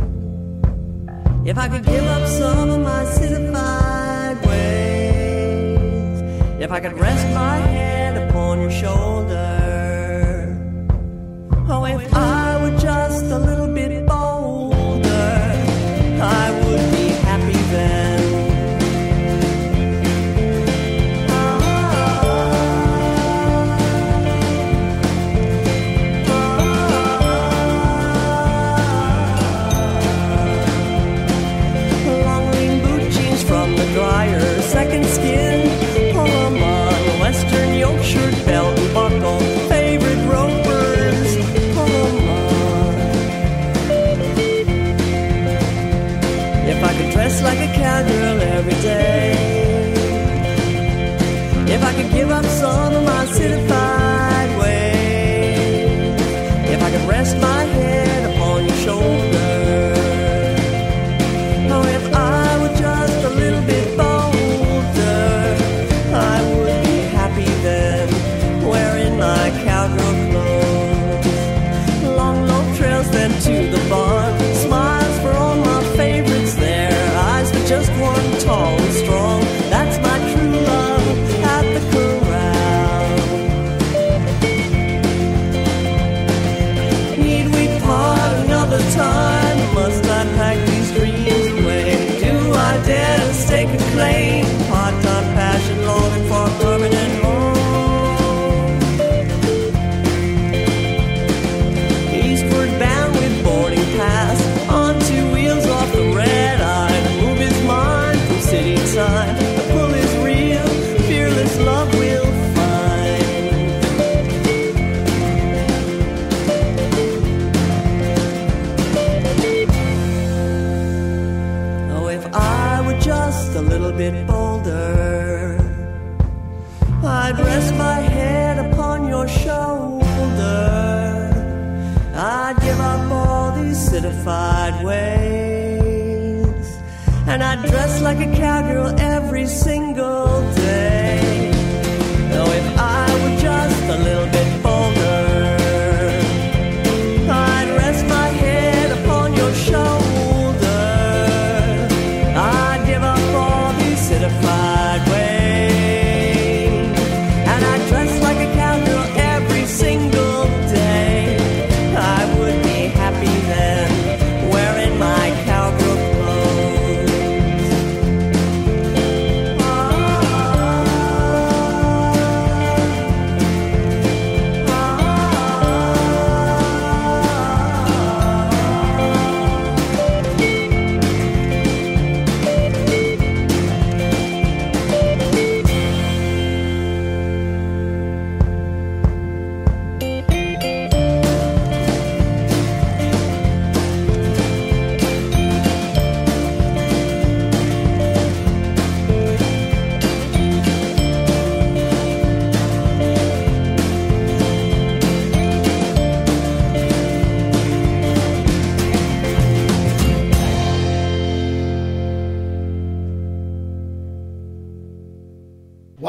[1.45, 6.21] if I could give up some of my citified ways,
[6.61, 9.39] if I could rest my head upon your shoulder,
[11.69, 13.66] oh, if I were just a little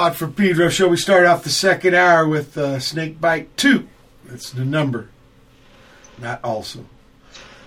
[0.08, 0.88] Watt from Pedro show.
[0.88, 3.86] We start off the second hour with uh, Snake Bite 2.
[4.24, 5.10] That's the number.
[6.18, 6.86] Not also.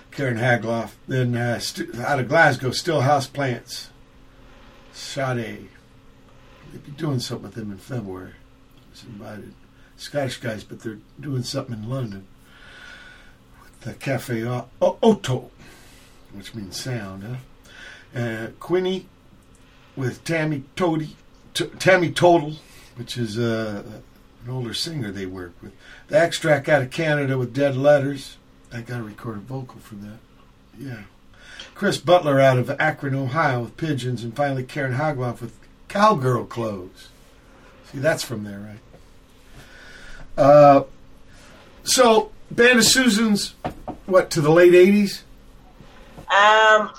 [0.09, 0.89] Karen Haglof.
[1.07, 3.91] Then uh, st- out of Glasgow, Still House Plants.
[4.91, 5.69] Sade.
[6.71, 8.31] They'd be doing something with them in February.
[8.33, 9.53] I was invited.
[9.97, 12.25] Scottish guys, but they're doing something in London.
[13.61, 15.51] With the Cafe O- O- OTO,
[16.33, 18.19] which means sound, huh?
[18.19, 19.05] Uh, Quinie
[19.95, 21.05] with Tammy Toddle,
[21.53, 22.55] T- Tammy Toddle,
[22.95, 23.83] which is uh,
[24.45, 25.73] an older singer they work with.
[26.07, 28.37] The Extract out of Canada with Dead Letters.
[28.73, 30.17] I got to record a vocal for that.
[30.77, 31.03] Yeah.
[31.75, 34.23] Chris Butler out of Akron, Ohio with Pigeons.
[34.23, 35.57] And finally Karen Haglof with
[35.87, 37.09] Cowgirl Clothes.
[37.91, 38.79] See, that's from there, right?
[40.37, 40.83] Uh,
[41.83, 43.55] so, Band of Susans,
[44.05, 45.23] what, to the late 80s?
[46.17, 46.91] Um,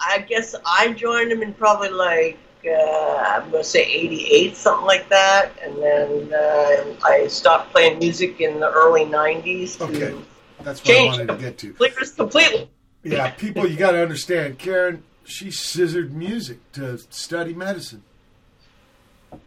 [0.00, 2.38] I guess I joined them in probably like
[2.68, 7.98] uh, I'm going to say '88, something like that, and then uh, I stopped playing
[7.98, 9.80] music in the early '90s.
[9.80, 10.16] Okay.
[10.62, 11.72] That's what I wanted to get to.
[12.16, 12.68] completely-.
[13.04, 18.02] Yeah, people, you got to understand, Karen, she scissored music to study medicine.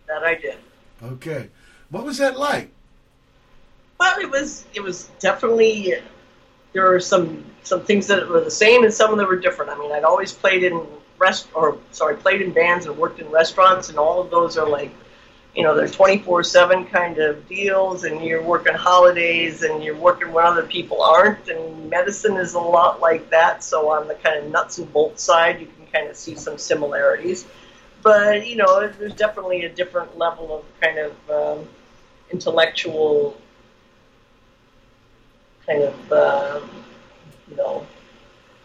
[0.07, 0.57] That I did.
[1.03, 1.49] Okay.
[1.89, 2.72] What was that like?
[3.99, 5.95] Well, it was it was definitely
[6.73, 9.72] there were some some things that were the same and some that were different.
[9.72, 10.85] I mean, I'd always played in
[11.22, 14.68] rest or sorry, played in bands and worked in restaurants, and all of those are
[14.68, 14.91] like,
[15.56, 19.95] you know, they're twenty four seven kind of deals, and you're working holidays and you're
[19.95, 21.48] working when other people aren't.
[21.48, 23.64] And medicine is a lot like that.
[23.64, 26.57] So on the kind of nuts and bolts side, you can kind of see some
[26.57, 27.45] similarities.
[28.02, 31.68] But you know, there's definitely a different level of kind of um,
[32.31, 33.38] intellectual
[35.65, 36.69] kind of um,
[37.49, 37.85] you know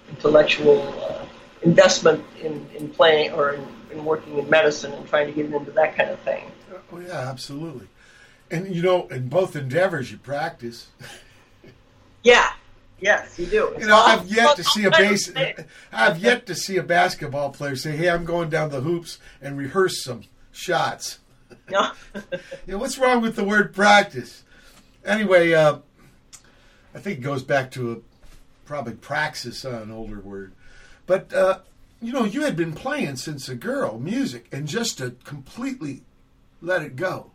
[0.09, 1.25] intellectual uh,
[1.63, 5.71] investment in, in playing or in, in working in medicine and trying to get into
[5.73, 6.51] that kind of thing.
[6.93, 7.89] Oh, yeah, absolutely.
[8.51, 10.89] And, you know, in both endeavors, you practice.
[12.23, 12.51] Yeah,
[12.99, 13.73] yes, you do.
[13.79, 15.33] You know, I've yet to see a base.
[15.93, 19.57] I've yet to see a basketball player say, "Hey, I'm going down the hoops and
[19.57, 21.21] rehearse some shots."
[21.71, 21.93] No.
[22.15, 24.43] You know, what's wrong with the word practice?
[25.05, 25.79] Anyway, uh,
[26.93, 27.97] I think it goes back to a,
[28.65, 30.53] probably praxis, an older word.
[31.07, 31.61] But uh,
[32.01, 36.03] you know, you had been playing since a girl, music, and just to completely
[36.61, 37.31] let it go.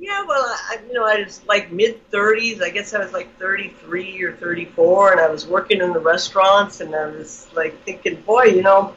[0.00, 2.62] Yeah, well, I, you know, I was like mid 30s.
[2.62, 6.80] I guess I was like 33 or 34, and I was working in the restaurants,
[6.80, 8.94] and I was like thinking, boy, you know,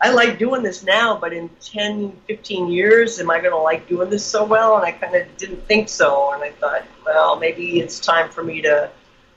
[0.00, 3.88] I like doing this now, but in 10, 15 years, am I going to like
[3.88, 4.76] doing this so well?
[4.76, 8.44] And I kind of didn't think so, and I thought, well, maybe it's time for
[8.44, 8.90] me to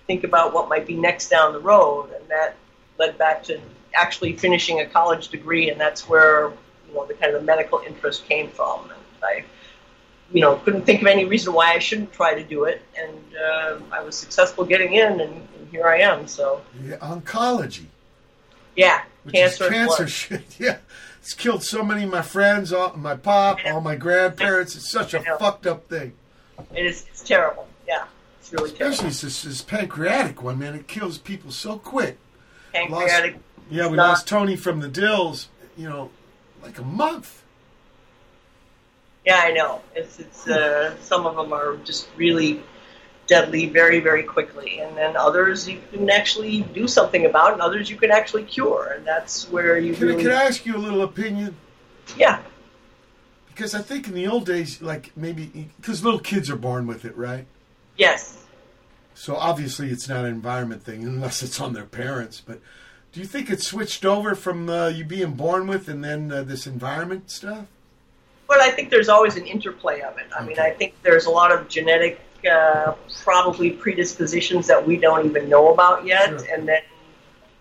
[0.05, 2.55] think about what might be next down the road, and that
[2.99, 3.59] led back to
[3.95, 6.51] actually finishing a college degree, and that's where
[6.87, 8.83] you know the kind of medical interest came from.
[8.91, 9.43] And I
[10.31, 13.17] you know, couldn't think of any reason why I shouldn't try to do it, and
[13.35, 16.27] uh, I was successful getting in, and, and here I am.
[16.27, 17.85] So, Yeah, oncology.
[18.75, 19.69] yeah, Which cancer.
[19.69, 20.43] cancer shit.
[20.59, 20.77] Yeah,
[21.19, 24.75] it's killed so many of my friends, all, my pop, all my grandparents.
[24.75, 26.13] It's such a fucked up thing.
[26.75, 27.07] It is.
[27.09, 27.67] It's terrible.
[27.87, 28.05] Yeah,
[28.39, 28.93] it's really terrible.
[28.93, 30.75] Especially this, this pancreatic one, man.
[30.75, 32.19] It kills people so quick.
[32.73, 33.33] Pancreatic.
[33.33, 35.47] Lost, yeah, we lost Tony from the Dils.
[35.77, 36.09] You know,
[36.61, 37.43] like a month.
[39.25, 39.81] Yeah, I know.
[39.95, 42.61] It's it's uh, some of them are just really
[43.27, 47.89] deadly very very quickly, and then others you can actually do something about, and others
[47.89, 50.79] you can actually cure, and that's where you Can, really can I ask you a
[50.79, 51.55] little opinion?
[52.17, 52.41] yeah
[53.47, 57.05] Because I think in the old days, like maybe because little kids are born with
[57.05, 57.45] it, right?
[57.97, 58.37] yes
[59.19, 62.39] So obviously it's not an environment thing unless it's on their parents.
[62.39, 62.61] But
[63.11, 66.43] do you think it switched over from uh, you being born with and then uh,
[66.43, 67.65] this environment stuff?
[68.47, 70.27] Well, I think there's always an interplay of it.
[70.33, 75.25] I mean, I think there's a lot of genetic, uh, probably predispositions that we don't
[75.25, 76.53] even know about yet, Sure.
[76.53, 76.81] and then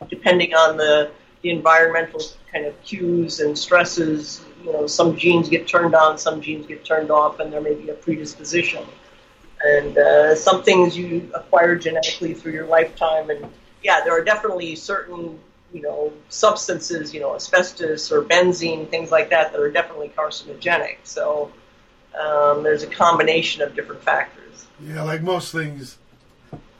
[0.09, 1.10] depending on the,
[1.43, 2.20] the environmental
[2.52, 6.85] kind of cues and stresses, you know, some genes get turned on, some genes get
[6.85, 8.85] turned off, and there may be a predisposition.
[9.64, 13.44] And uh, some things you acquire genetically through your lifetime, and
[13.82, 15.39] yeah, there are definitely certain
[15.72, 20.97] you know, substances, you know, asbestos or benzene, things like that, that are definitely carcinogenic.
[21.05, 21.52] So
[22.18, 24.66] um, there's a combination of different factors.
[24.80, 25.98] Yeah, like most things,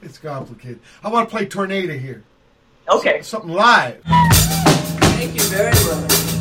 [0.01, 0.79] it's complicated.
[1.03, 2.23] I want to play Tornado here.
[2.89, 3.21] Okay.
[3.21, 4.01] Something live.
[4.05, 6.38] Thank you very much.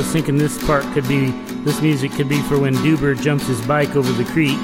[0.00, 1.30] Was thinking this part could be,
[1.62, 4.56] this music could be for when Doober jumps his bike over the creek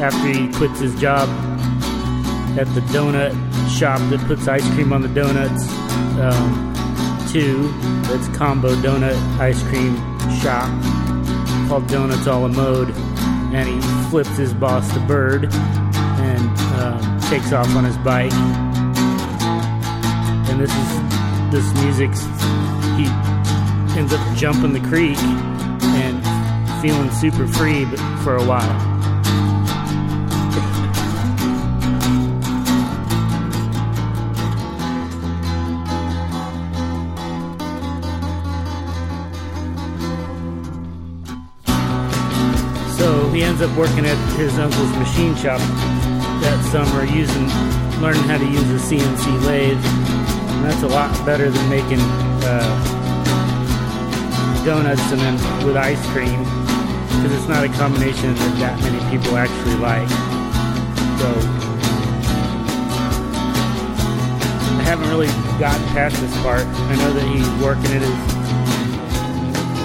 [0.00, 1.28] after he quits his job
[2.56, 3.32] at the donut
[3.68, 5.68] shop that puts ice cream on the donuts.
[6.20, 6.72] Um,
[7.32, 9.96] two, that's Combo Donut Ice Cream
[10.40, 10.68] Shop
[11.68, 12.90] called Donuts All a Mode.
[13.52, 18.32] And he flips his boss, the bird, and um, takes off on his bike.
[20.48, 21.08] And this is
[21.50, 22.37] this music's
[24.10, 27.84] ends up jumping the creek and feeling super free
[28.22, 28.62] for a while.
[42.96, 45.60] So he ends up working at his uncle's machine shop
[46.40, 47.46] that summer, using,
[48.00, 49.84] learning how to use a CNC lathe.
[49.84, 52.97] And that's a lot better than making uh,
[54.68, 55.34] donuts and then
[55.64, 60.06] with ice cream, because it's not a combination that that many people actually like.
[61.16, 61.28] So
[64.76, 66.66] I haven't really gotten past this part.
[66.66, 68.12] I know that he's working at his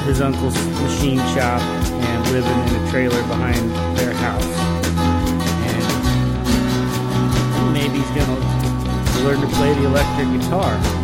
[0.04, 3.64] his uncle's machine shop and living in a trailer behind
[3.96, 4.52] their house.
[7.56, 8.36] And maybe he's gonna
[9.24, 11.03] learn to play the electric guitar.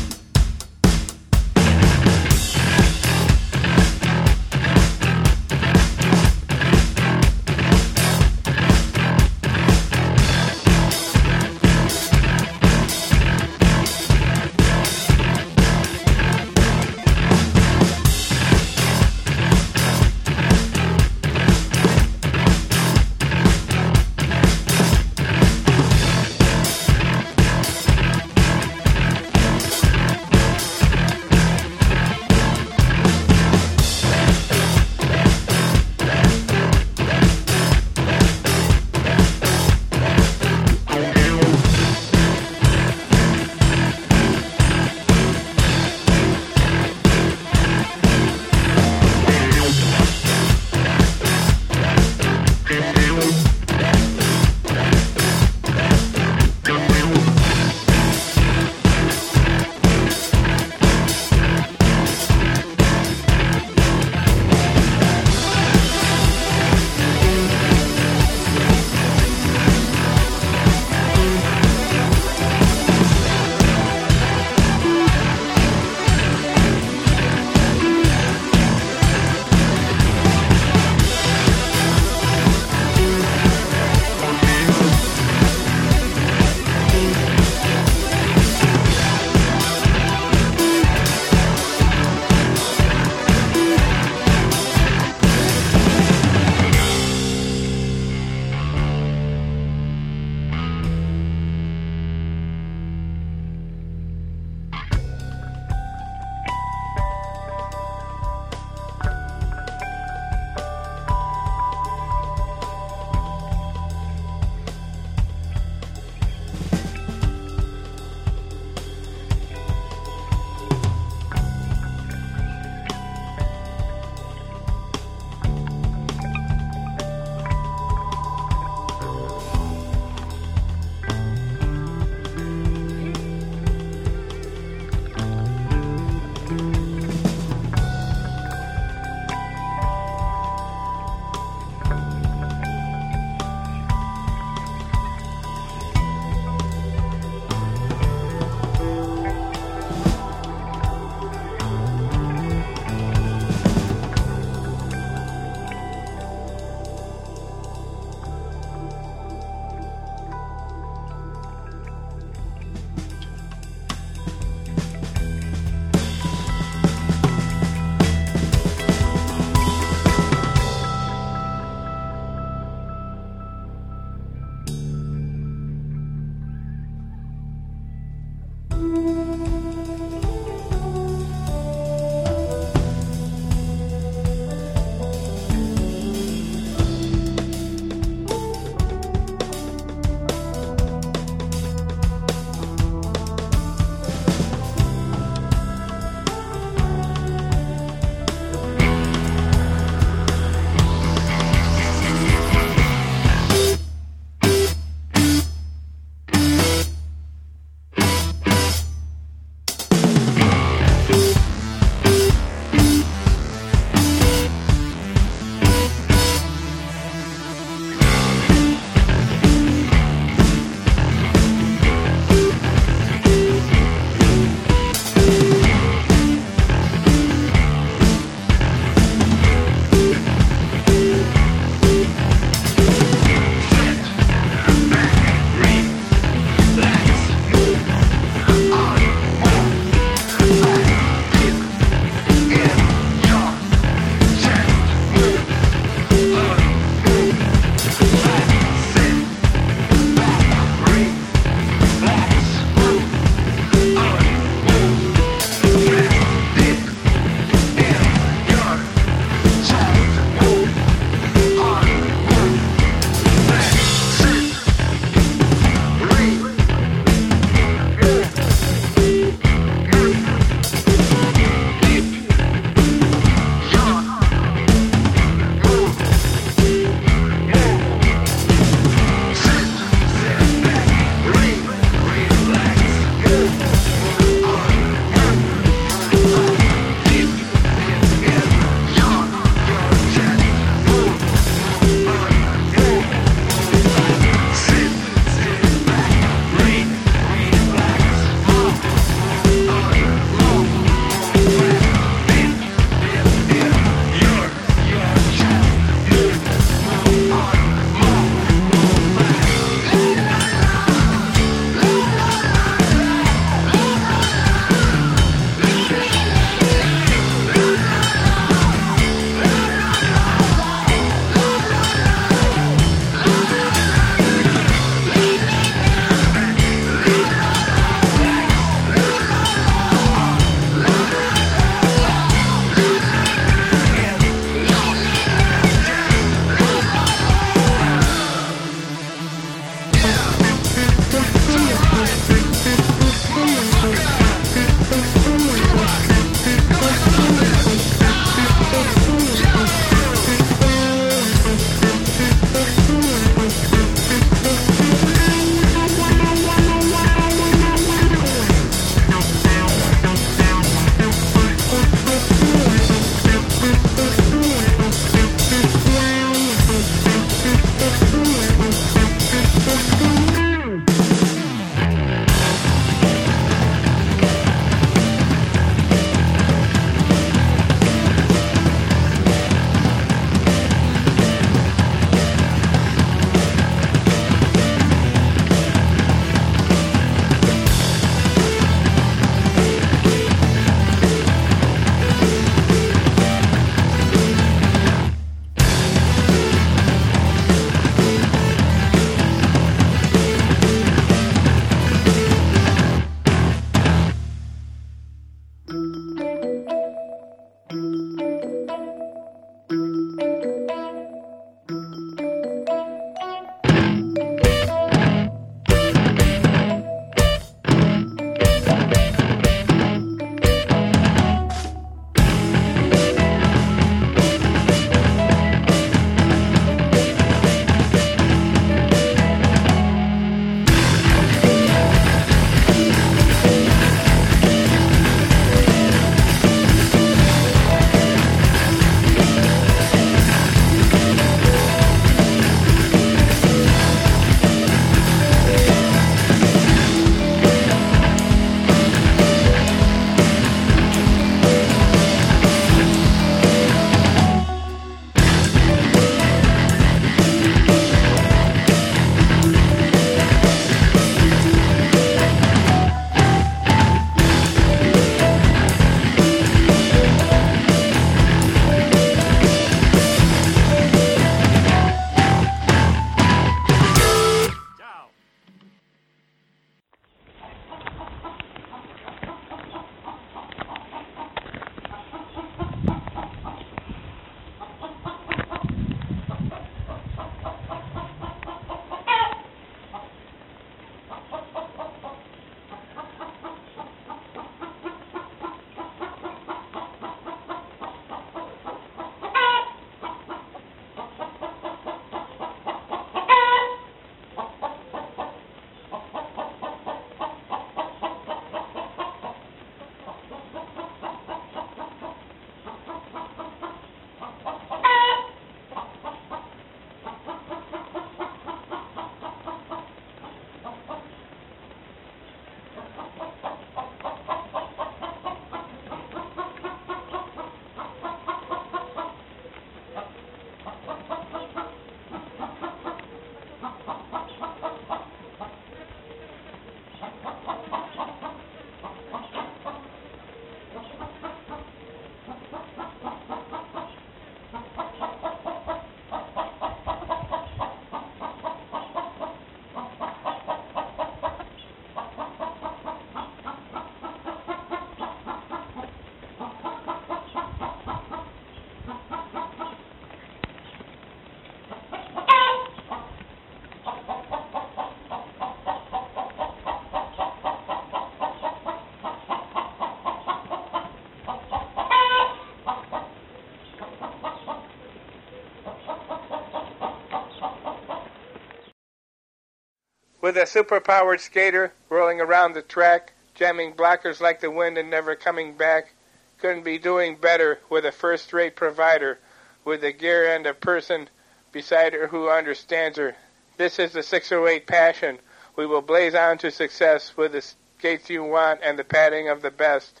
[580.32, 585.14] With a superpowered skater rolling around the track, jamming blockers like the wind and never
[585.14, 585.92] coming back,
[586.38, 589.18] couldn't be doing better with a first-rate provider,
[589.62, 591.10] with the gear and a person
[591.52, 593.14] beside her who understands her.
[593.58, 595.18] This is the 608 passion.
[595.54, 599.42] We will blaze on to success with the skates you want and the padding of
[599.42, 600.00] the best.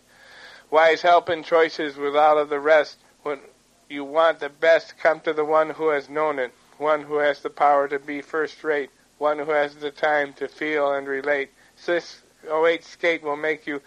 [0.70, 2.96] Wise help and choices with all of the rest.
[3.22, 3.38] When
[3.90, 7.40] you want the best, come to the one who has known it, one who has
[7.42, 8.88] the power to be first rate,
[9.22, 11.48] one who has the time to feel and relate.
[11.76, 13.80] 608 skate will make you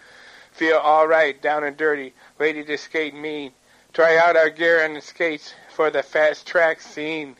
[0.54, 3.52] feel all right, down and dirty, ready to skate mean.
[3.92, 7.36] Try out our gear and skates for the fast track scene.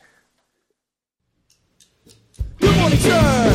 [2.60, 3.00] Good morning.
[3.02, 3.55] Make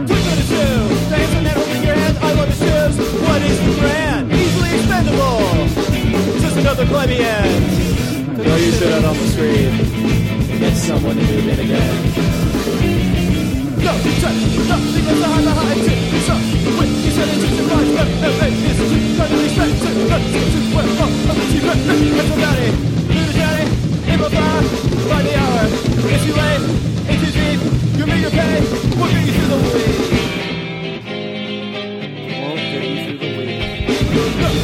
[5.01, 7.41] Just another plebeian.
[8.35, 11.95] To know you sit out on the street and get someone to move in again.
[13.81, 14.35] No, check,
[14.69, 15.97] no, because I have a high tip.
[16.21, 16.33] So,
[16.77, 19.39] wait, you said it's just a right, no, no, wait, this is just kind of
[19.41, 19.73] respect.
[19.81, 22.69] So, no, so, so, well, I'm a secret, that's a daddy.
[23.09, 23.65] Do the daddy,
[24.05, 24.61] in my bar,
[25.09, 25.65] by the hour.
[26.13, 26.61] If you late,
[27.09, 27.59] if you deep,
[27.97, 28.61] you make your pay,
[28.97, 30.20] we'll get you through the week.
[34.41, 34.55] Wait,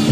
[0.00, 0.05] you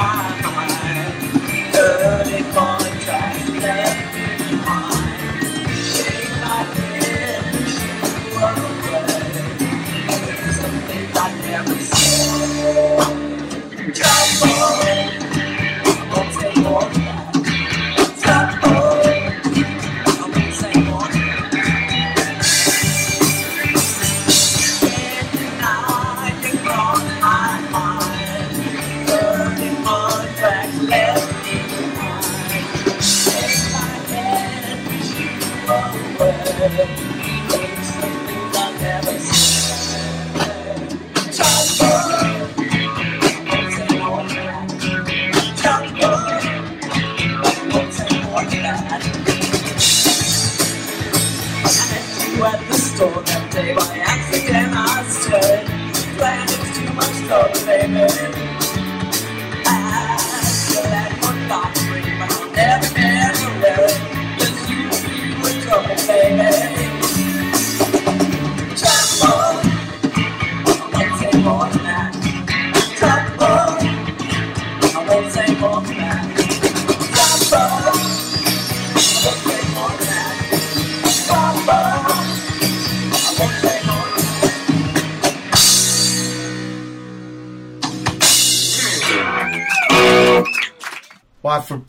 [0.00, 0.29] crossed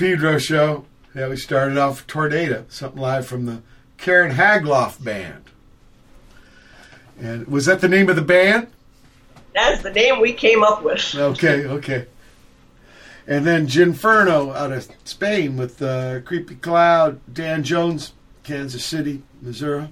[0.02, 0.86] Pedro show.
[1.14, 3.62] Yeah, we started off Tornado, something live from the
[4.00, 5.44] Karen Haglof band.
[7.20, 8.66] And was that the name of the band?
[9.54, 11.14] That's the name we came up with.
[11.14, 12.08] Okay, okay.
[13.28, 19.90] And then Ginferno out of Spain with uh, Creepy Cloud, Dan Jones, Kansas City, Missouri.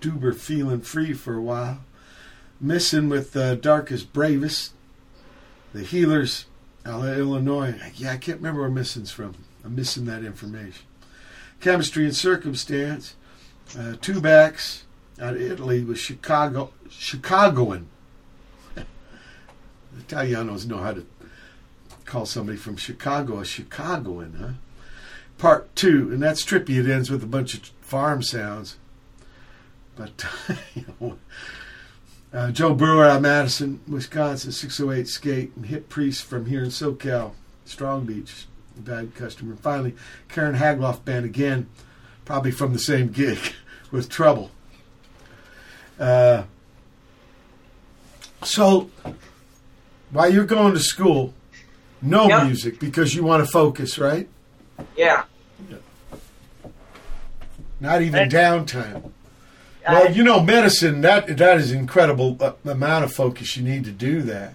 [0.00, 1.80] Doober feeling free for a while.
[2.60, 4.70] Missing with uh, Darkest Bravest.
[5.72, 6.44] The Heelerz
[6.86, 7.74] Illinois.
[7.94, 9.34] Yeah, I can't remember where Missing's from.
[9.64, 10.86] I'm missing that information.
[11.60, 13.14] Chemistry and Circumstance.
[13.74, 14.82] Uh, Tubax
[15.20, 17.88] out of Italy with Chicago, Chicagoan.
[19.98, 21.06] Italianos know how to
[22.04, 24.52] call somebody from Chicago a Chicagoan, huh?
[25.38, 26.78] Part two, and that's trippy.
[26.78, 28.76] It ends with a bunch of farm sounds.
[29.96, 30.24] But,
[30.74, 31.18] you know,
[32.32, 36.70] uh, Joe Brewer out of Madison, Wisconsin, 608 Skate, and Hip Priest from here in
[36.70, 37.32] SoCal,
[37.64, 38.46] Strong Beach,
[38.76, 39.52] bad customer.
[39.52, 39.94] And finally,
[40.28, 41.68] Karen Haglof Band again,
[42.24, 43.38] probably from the same gig
[43.90, 44.50] with Trouble.
[45.98, 46.44] Uh,
[48.42, 48.90] so,
[50.10, 51.34] while you're going to school,
[52.00, 54.28] no music because you want to focus, right?
[54.96, 55.24] Yeah.
[57.80, 59.10] Not even downtime.
[59.88, 63.90] Well, you know, medicine that that is incredible uh, amount of focus you need to
[63.90, 64.54] do that.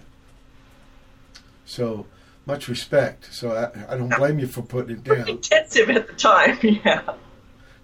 [1.64, 2.06] So
[2.46, 3.32] much respect.
[3.32, 5.28] So I, I don't blame you for putting it down.
[5.28, 7.02] Intensive at the time, yeah.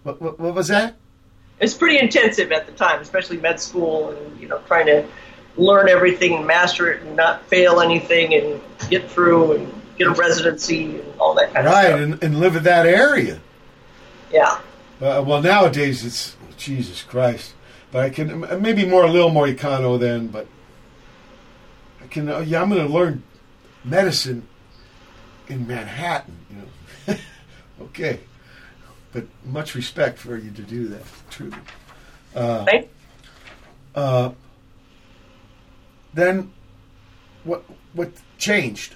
[0.04, 0.96] What, what, what was that?
[1.58, 5.06] It's pretty intensive at the time, especially med school and you know trying to
[5.56, 10.12] learn everything and master it and not fail anything and get through and get a
[10.12, 13.40] residency and all that kind of Right, and, and live in that area.
[14.32, 14.60] Yeah.
[15.00, 17.54] Uh, well, nowadays it's Jesus Christ.
[17.90, 20.28] But I can maybe more a little more econo then.
[20.28, 20.46] But
[22.02, 22.28] I can.
[22.28, 23.22] Uh, yeah, I'm going to learn
[23.84, 24.46] medicine
[25.48, 26.36] in Manhattan.
[26.50, 27.20] You know.
[27.82, 28.20] okay.
[29.12, 31.02] But much respect for you to do that.
[31.30, 31.56] Truly.
[32.34, 32.88] Uh, Thank-
[33.94, 34.30] uh,
[36.14, 36.50] then,
[37.44, 38.94] what what changed?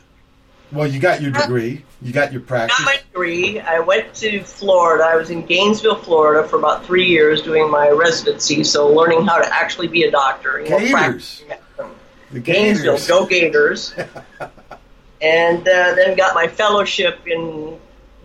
[0.72, 1.84] Well, you got your degree.
[2.02, 2.78] You got your practice.
[2.78, 3.60] Got my degree.
[3.60, 5.05] I went to Florida.
[5.05, 8.64] I was in Gainesville, Florida, for about three years doing my residency.
[8.64, 10.60] So learning how to actually be a doctor.
[10.60, 11.44] You Gators.
[12.32, 13.94] The Gainesville, go Gators.
[15.20, 17.78] and uh, then got my fellowship in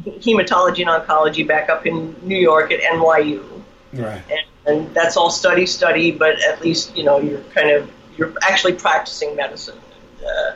[0.04, 3.62] hematology and oncology back up in New York at NYU.
[3.94, 4.22] Right.
[4.30, 8.34] And, and that's all study, study, but at least you know you're kind of you're
[8.42, 9.78] actually practicing medicine.
[9.78, 10.56] And, uh,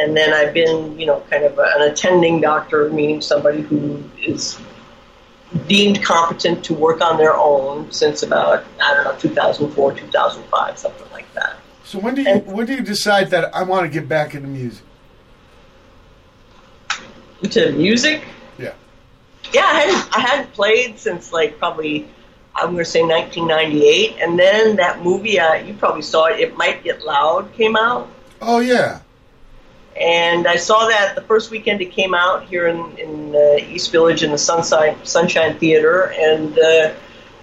[0.00, 4.58] and then I've been you know kind of an attending doctor, meaning somebody who is
[5.66, 11.12] deemed competent to work on their own since about I don't know 2004, 2005, something
[11.12, 11.56] like that.
[11.84, 14.48] So when do you when do you decide that I want to get back into
[14.48, 14.84] music?
[17.42, 18.22] Into music,
[18.58, 18.74] Yeah.
[19.52, 22.06] yeah, I hadn't I hadn't played since like probably
[22.54, 26.38] I'm going to say 1998, and then that movie uh, you probably saw it.
[26.40, 28.08] It might get loud came out.
[28.42, 29.00] Oh yeah.
[30.00, 33.92] And I saw that the first weekend it came out here in, in uh, East
[33.92, 36.14] Village in the Sunshine, Sunshine Theater.
[36.18, 36.94] And uh,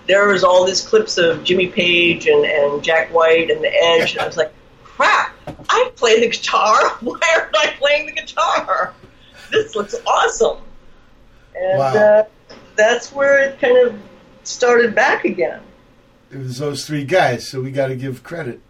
[0.08, 4.14] there was all these clips of Jimmy Page and, and Jack White and The Edge.
[4.14, 4.52] And I was like,
[4.84, 5.36] crap,
[5.70, 6.90] I play the guitar.
[7.02, 8.94] Why aren't I playing the guitar?
[9.52, 10.58] This looks awesome.
[11.56, 11.94] And Wow.
[11.96, 12.24] uh,
[12.76, 14.00] that's where it kind of
[14.44, 15.62] started back again.
[16.32, 18.62] It was those three guys, so we got to give credit.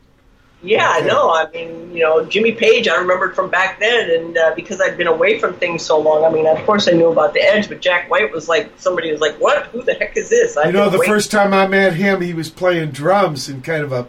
[0.64, 1.08] Yeah, Okay.
[1.08, 1.30] know.
[1.32, 4.98] I mean, you know, Jimmy Page, I remembered from back then, and uh, because I'd
[4.98, 7.70] been away from things so long, I mean, of course I knew about the Edge,
[7.70, 9.68] but Jack White was like, somebody was like, what?
[9.68, 10.56] Who the heck is this?
[10.56, 13.84] You I've know, the first time I met him, he was playing drums in kind
[13.84, 14.08] of a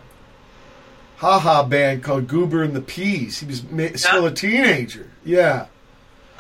[1.17, 3.41] ha-ha band called Goober and the Peas.
[3.41, 5.11] He was ma- still a teenager.
[5.25, 5.67] Yeah.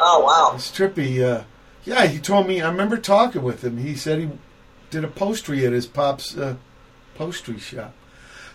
[0.00, 0.52] Oh, wow.
[0.54, 1.22] It's trippy.
[1.22, 1.44] Uh,
[1.84, 3.78] yeah, he told me, I remember talking with him.
[3.78, 4.30] He said he
[4.90, 6.56] did a postry at his pop's uh,
[7.18, 7.92] postry shop.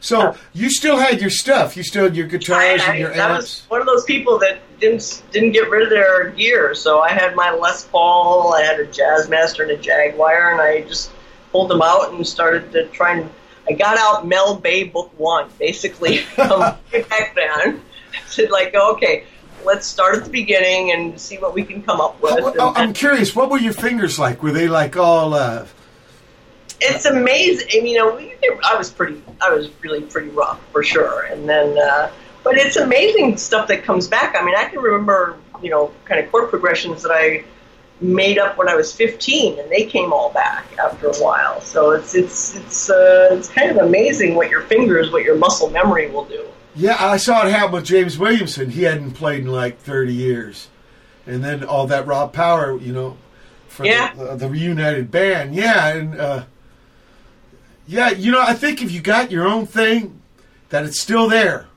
[0.04, 1.78] So you still had your stuff.
[1.78, 3.70] You still had your guitars I, and your I was amps.
[3.70, 6.76] one of those people that didn't didn't get rid of their gear.
[6.76, 10.82] So I had my Les Paul, I had a Jazzmaster and a Jaguar, and I
[10.82, 11.10] just
[11.54, 13.30] pulled them out and started to try and.
[13.66, 17.82] I got out Mel Bay Book One, basically from back then.
[18.28, 19.24] Said like, okay,
[19.64, 22.34] let's start at the beginning and see what we can come up with.
[22.40, 23.34] Oh, oh, I'm curious.
[23.34, 24.44] What were your fingers like?
[24.44, 25.34] Were they like all?
[25.34, 25.66] Uh,
[26.84, 27.68] it's amazing.
[27.74, 28.34] I you know, we,
[28.64, 31.24] I was pretty, I was really pretty rough for sure.
[31.24, 32.12] And then, uh,
[32.44, 34.36] but it's amazing stuff that comes back.
[34.38, 37.44] I mean, I can remember, you know, kind of chord progressions that I
[38.02, 41.62] made up when I was 15, and they came all back after a while.
[41.62, 45.70] So it's it's it's uh, it's kind of amazing what your fingers, what your muscle
[45.70, 46.46] memory will do.
[46.76, 48.72] yeah, I saw it happen with James Williamson.
[48.72, 50.68] He hadn't played in like 30 years,
[51.26, 53.16] and then all that raw power, you know,
[53.70, 54.14] for Yeah.
[54.16, 55.56] the, the reunited band.
[55.56, 56.44] Yeah, and uh,
[57.86, 60.22] yeah, you know, I think if you got your own thing,
[60.70, 61.68] that it's still there.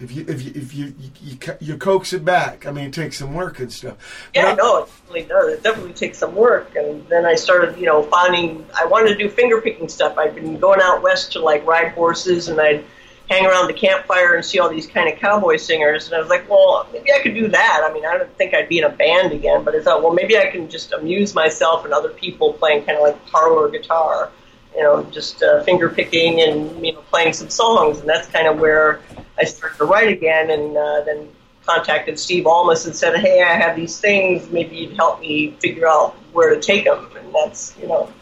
[0.00, 2.92] If you if you if you you, you, you coax it back, I mean, it
[2.92, 4.28] takes some work and stuff.
[4.34, 5.52] Yeah, no, it definitely does.
[5.52, 6.74] It definitely takes some work.
[6.74, 10.18] And then I started, you know, finding I wanted to do finger picking stuff.
[10.18, 12.84] I'd been going out west to like ride horses, and I'd
[13.30, 16.06] hang around the campfire and see all these kind of cowboy singers.
[16.06, 17.86] And I was like, well, maybe I could do that.
[17.88, 20.12] I mean, I don't think I'd be in a band again, but I thought, well,
[20.12, 24.30] maybe I can just amuse myself and other people playing kind of like parlor guitar.
[24.74, 28.48] You know, just uh, finger picking and you know playing some songs, and that's kind
[28.48, 29.00] of where
[29.38, 30.50] I started to write again.
[30.50, 31.28] And uh, then
[31.66, 34.48] contacted Steve Almaas and said, "Hey, I have these things.
[34.50, 38.12] Maybe you'd help me figure out where to take them." And that's you know,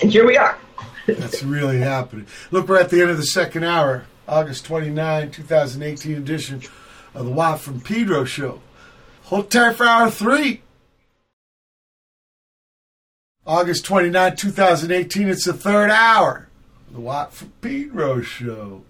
[0.00, 0.56] and, here we are.
[1.08, 2.26] That's really happening.
[2.52, 6.62] Look, we're at the end of the second hour, August 29, 2018 edition
[7.14, 8.60] of the Watt from Pedro show.
[9.24, 10.62] Hold tight for hour three.
[13.48, 16.48] August 29, 2018, it's the third hour.
[16.92, 18.82] The Watt from Pedro show.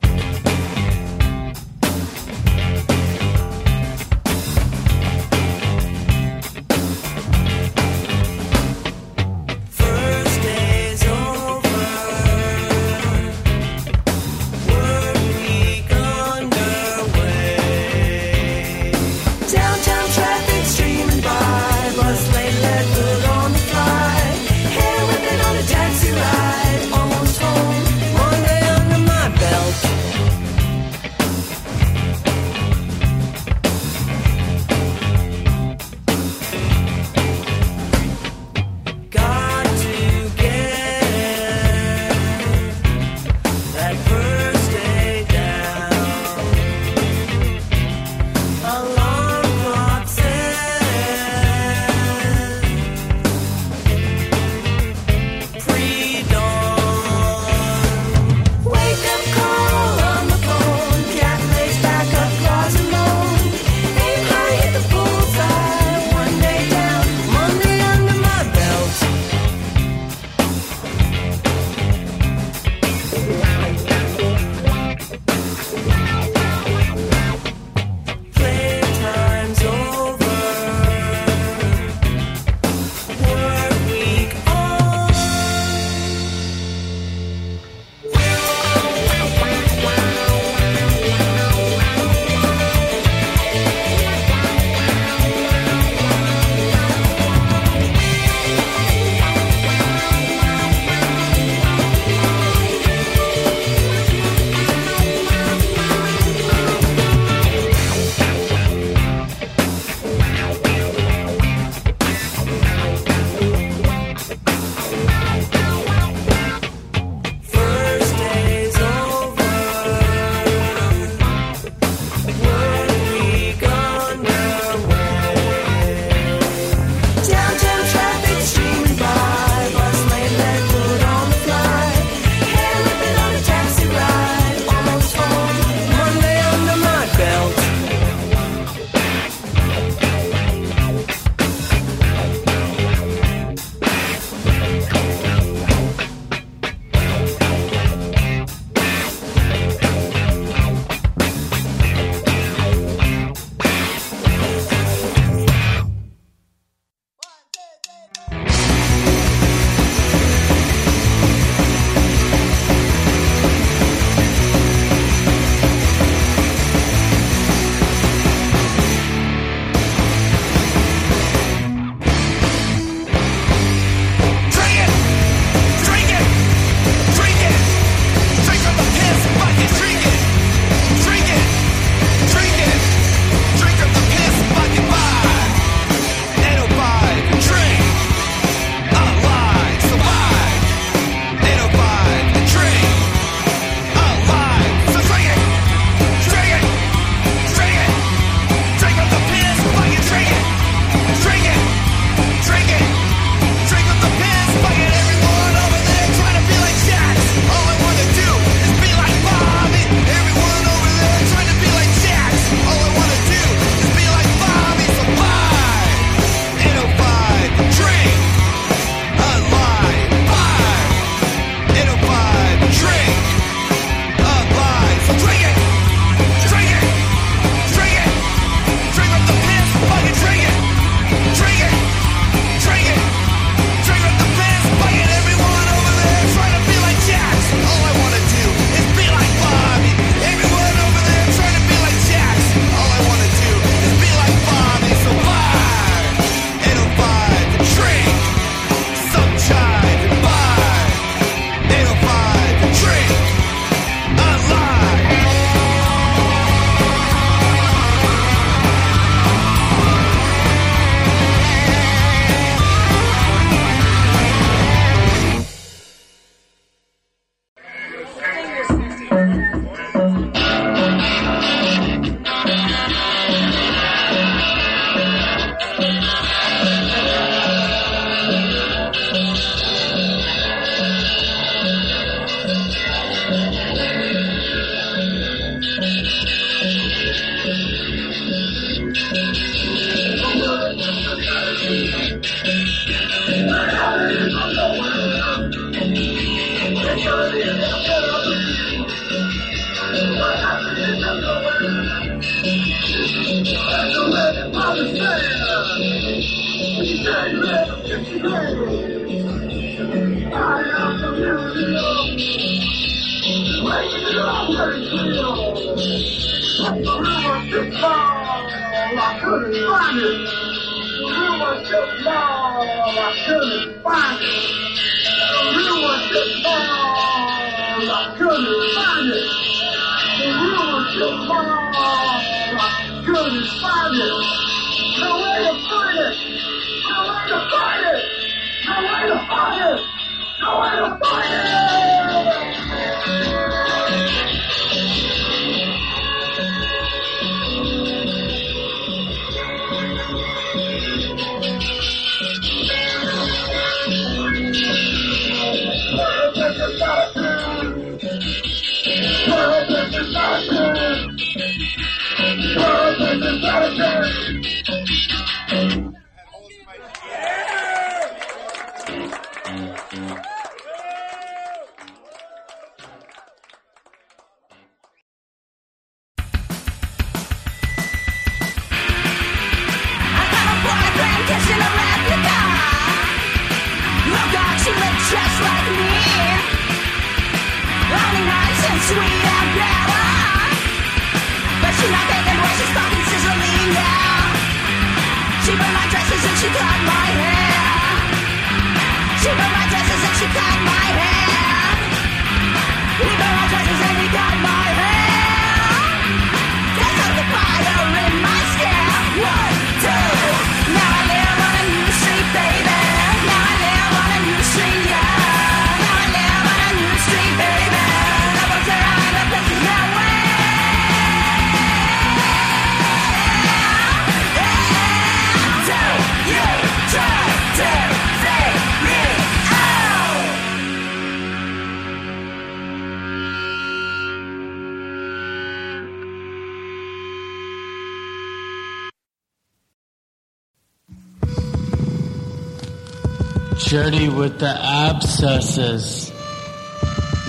[443.85, 446.11] dirty with the abscesses.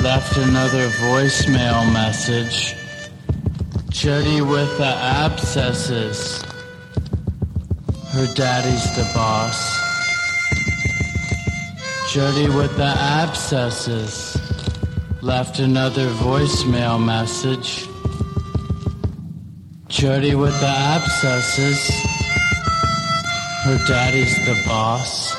[0.02, 2.74] Left another voicemail message.
[3.92, 4.94] Dirty with the
[5.24, 6.42] abscesses.
[8.14, 9.60] Her daddy's the boss.
[12.12, 14.36] Dirty with the abscesses.
[15.22, 17.88] Left another voicemail message.
[19.88, 21.90] Dirty with the abscesses.
[23.66, 25.39] Her daddy's the boss.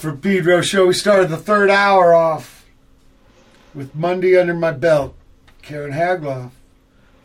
[0.00, 0.86] For Pedro show.
[0.86, 2.64] We started the third hour off
[3.74, 5.14] with Monday under my belt,
[5.60, 6.52] Karen Haglof.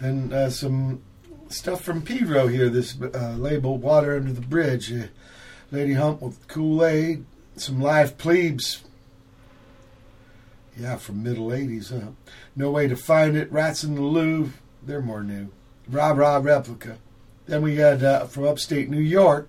[0.02, 1.02] Then uh, some
[1.48, 2.68] stuff from Pedro here.
[2.68, 4.92] This uh, label, Water Under the Bridge.
[4.92, 5.08] Uh,
[5.72, 7.24] Ladyhump with Kool Aid.
[7.56, 8.84] Some live plebes.
[10.78, 12.12] Yeah, from middle 80s, huh?
[12.58, 13.50] No Way to Find It.
[13.54, 14.60] Rats in the Louvre.
[14.84, 15.50] They're more new.
[15.88, 16.98] Rah Rah Replica.
[17.46, 19.48] Then we had uh, from upstate New York,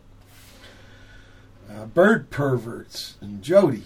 [1.77, 3.85] uh, Bird Perverts and Jody.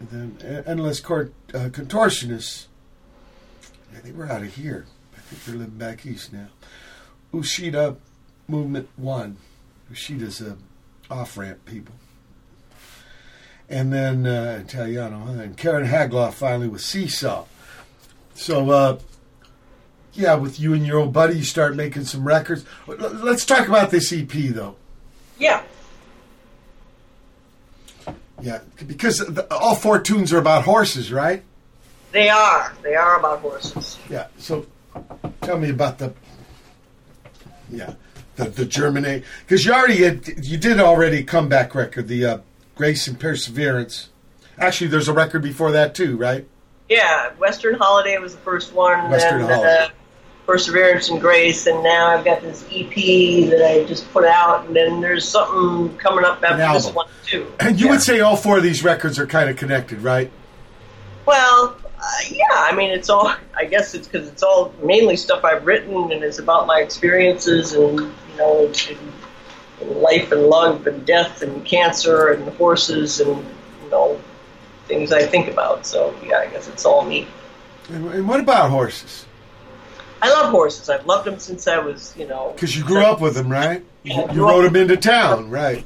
[0.00, 2.66] And then Endless Court uh, Contortionists.
[3.92, 4.86] Yeah, they were out of here.
[5.16, 6.48] I think they're living back east now.
[7.32, 7.96] Uscita
[8.48, 9.36] Movement 1.
[9.92, 10.56] Uscita's a
[11.10, 11.94] off ramp people.
[13.68, 17.46] And then uh, Italiano, and Karen Haglof finally with Seesaw.
[18.34, 18.98] So, uh,
[20.12, 22.64] yeah, with you and your old buddy, you start making some records.
[22.86, 24.76] Let's talk about this EP, though.
[25.38, 25.62] Yeah.
[28.42, 31.42] Yeah, because the, all four tunes are about horses, right?
[32.10, 32.74] They are.
[32.82, 33.98] They are about horses.
[34.10, 34.26] Yeah.
[34.36, 34.66] So,
[35.42, 36.12] tell me about the,
[37.70, 37.94] yeah,
[38.36, 42.38] the the Germinate because you already had, you did already comeback record, the uh,
[42.74, 44.08] Grace and Perseverance.
[44.58, 46.46] Actually, there's a record before that too, right?
[46.88, 49.08] Yeah, Western Holiday was the first one.
[49.08, 49.84] Western then, Holiday.
[49.84, 49.88] Uh,
[50.46, 52.94] Perseverance and Grace, and now I've got this EP
[53.50, 57.52] that I just put out, and then there's something coming up after this one too.
[57.60, 60.30] And you would say all four of these records are kind of connected, right?
[61.26, 63.32] Well, uh, yeah, I mean, it's all.
[63.56, 67.74] I guess it's because it's all mainly stuff I've written, and it's about my experiences,
[67.74, 68.98] and you know, in,
[69.80, 73.36] in life and love and death and cancer and horses and
[73.84, 74.20] you know
[74.86, 75.86] things I think about.
[75.86, 77.28] So yeah, I guess it's all me.
[77.88, 79.26] And, and what about horses?
[80.22, 80.88] I love horses.
[80.88, 83.84] I've loved them since I was, you know, Because you grew up with them, right?
[84.04, 85.84] You, Yeah, you rode them into town, right?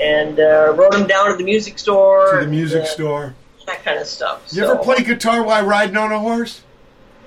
[0.00, 2.30] and uh, rode them down to the music store.
[2.30, 3.34] To the and, music uh, store.
[3.66, 4.42] That kind of stuff.
[4.50, 6.62] You So, ever play guitar while riding on a horse?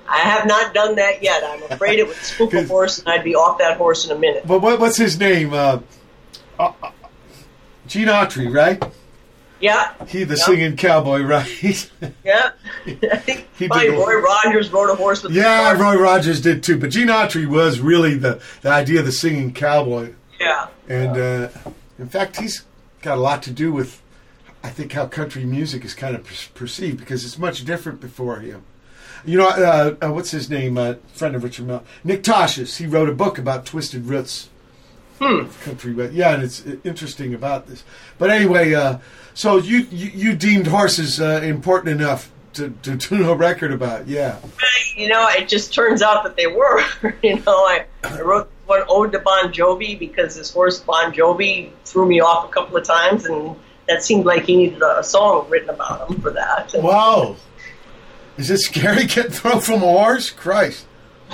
[0.08, 1.42] I have not done that yet.
[1.44, 4.18] I'm afraid it would spook a horse, and I'd be off that horse in a
[4.18, 4.46] minute.
[4.46, 5.52] But what, what's his name?
[5.54, 5.80] Uh,
[6.58, 6.90] uh, uh,
[7.86, 8.82] Gene Autry, right?
[9.60, 9.92] Yeah.
[10.06, 10.44] He the Yeah.
[10.44, 11.90] singing cowboy, right?
[12.24, 12.50] Yeah.
[13.58, 15.72] He probably did- Roy Rogers rode a horse with yeah.
[15.72, 16.78] Roy Rogers did too.
[16.78, 20.12] But Gene Autry was really the, the idea of the singing cowboy.
[20.40, 20.68] Yeah.
[20.88, 21.48] And uh,
[21.98, 22.62] in fact, he's
[23.02, 24.00] got a lot to do with,
[24.62, 28.38] I think, how country music is kind of per- perceived because it's much different before
[28.38, 28.62] him.
[29.24, 30.78] You know, uh, uh, what's his name?
[30.78, 32.76] Uh, friend of Richard Mel, Nick Tosches.
[32.76, 34.48] He wrote a book about Twisted Roots
[35.18, 37.82] country, but yeah, and it's uh, interesting about this.
[38.18, 38.98] But anyway, uh,
[39.38, 44.08] so you, you you deemed horses uh, important enough to, to do a record about,
[44.08, 44.36] yeah.
[44.96, 46.82] you know, it just turns out that they were.
[47.22, 51.70] you know, I, I wrote one ode to Bon Jovi because his horse Bon Jovi
[51.84, 53.54] threw me off a couple of times, and
[53.86, 56.74] that seemed like he needed a song written about him for that.
[56.74, 57.36] And- Wow,
[58.38, 60.30] is it scary getting thrown from a horse?
[60.30, 60.84] Christ.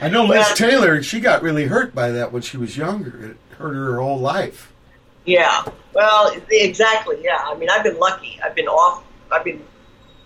[0.00, 1.04] I know Liz Taylor.
[1.04, 3.24] She got really hurt by that when she was younger.
[3.24, 4.72] It hurt her her whole life.
[5.24, 5.66] Yeah.
[5.98, 7.16] Well, exactly.
[7.24, 7.38] Yeah.
[7.44, 8.38] I mean, I've been lucky.
[8.44, 9.02] I've been off.
[9.32, 9.60] I've been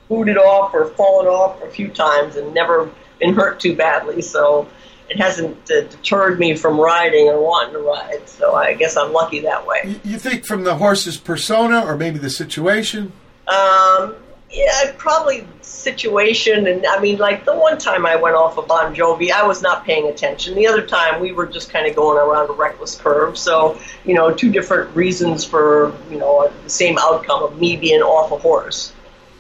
[0.07, 4.21] booted off or fallen off a few times and never been hurt too badly.
[4.21, 4.69] So
[5.09, 8.29] it hasn't uh, deterred me from riding or wanting to ride.
[8.29, 9.81] So I guess I'm lucky that way.
[9.87, 13.11] You, you think from the horse's persona or maybe the situation?
[13.49, 14.15] Um,
[14.53, 16.67] yeah, probably situation.
[16.67, 19.63] And I mean, like the one time I went off of Bon Jovi, I was
[19.63, 20.55] not paying attention.
[20.55, 23.39] The other time we were just kind of going around a reckless curve.
[23.39, 28.03] So, you know, two different reasons for, you know, the same outcome of me being
[28.03, 28.93] off a horse.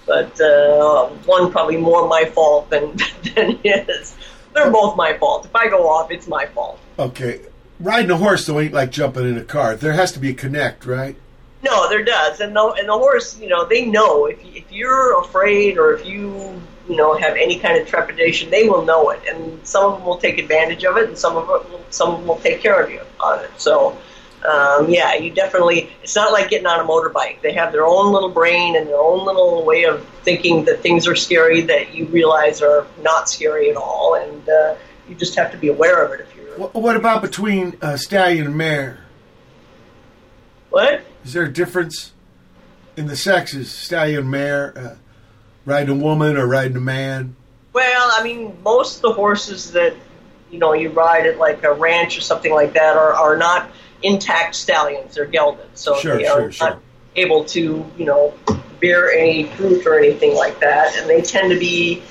[0.06, 2.96] But uh, one probably more my fault than,
[3.34, 4.16] than his.
[4.54, 5.46] They're both my fault.
[5.46, 6.78] If I go off, it's my fault.
[6.98, 7.40] Okay,
[7.80, 9.76] riding a horse though ain't like jumping in a car.
[9.76, 11.16] There has to be a connect, right?
[11.62, 15.20] No, there does, and the and the horse, you know, they know if if you're
[15.20, 19.20] afraid or if you you know have any kind of trepidation, they will know it,
[19.30, 22.10] and some of them will take advantage of it, and some of it will, some
[22.10, 23.50] of them will take care of you on it.
[23.58, 23.96] So,
[24.44, 25.92] um, yeah, you definitely.
[26.02, 27.40] It's not like getting on a motorbike.
[27.42, 31.06] They have their own little brain and their own little way of thinking that things
[31.06, 34.74] are scary that you realize are not scary at all, and uh,
[35.08, 36.68] you just have to be aware of it if you're.
[36.68, 39.01] What, about between uh, stallion and mare?
[40.72, 41.02] What?
[41.22, 42.12] Is there a difference
[42.96, 44.94] in the sexes, stallion, mare, uh,
[45.66, 47.36] riding a woman or riding a man?
[47.74, 49.94] Well, I mean, most of the horses that
[50.50, 53.70] you know you ride at like a ranch or something like that are, are not
[54.02, 55.14] intact stallions.
[55.14, 56.80] They're gelded, so Sure, they are sure, not
[57.16, 58.32] able to you know
[58.80, 62.02] bear any fruit or anything like that, and they tend to be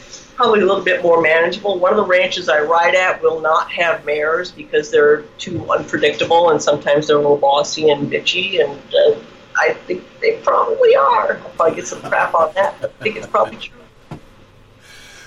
[0.41, 1.77] probably a little bit more manageable.
[1.77, 6.49] One of the ranches I ride at will not have mares because they're too unpredictable,
[6.49, 9.19] and sometimes they're a little bossy and bitchy, and uh,
[9.55, 11.37] I think they probably are.
[11.37, 12.75] I'll probably get some crap on that.
[12.81, 13.77] but I think it's probably true.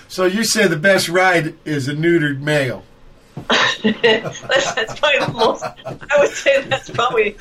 [0.09, 2.83] So you say the best ride is a neutered male.
[3.37, 5.63] that's, that's probably the most.
[5.65, 7.37] I would say that's probably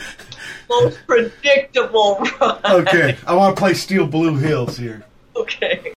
[0.70, 2.66] most predictable ride.
[2.66, 5.04] Okay, I want to play Steel Blue Hills here.
[5.36, 5.94] Okay.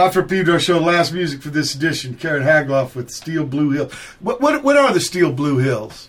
[0.00, 0.78] Watt from Pedro show.
[0.78, 2.14] Last music for this edition.
[2.14, 3.90] Karen Haglof with Steel Blue Hill.
[4.20, 6.08] What what what are the Steel Blue Hills?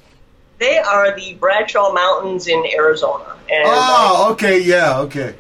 [0.60, 5.36] They are the Bradshaw Mountains in Arizona, and Oh, okay, yeah, okay.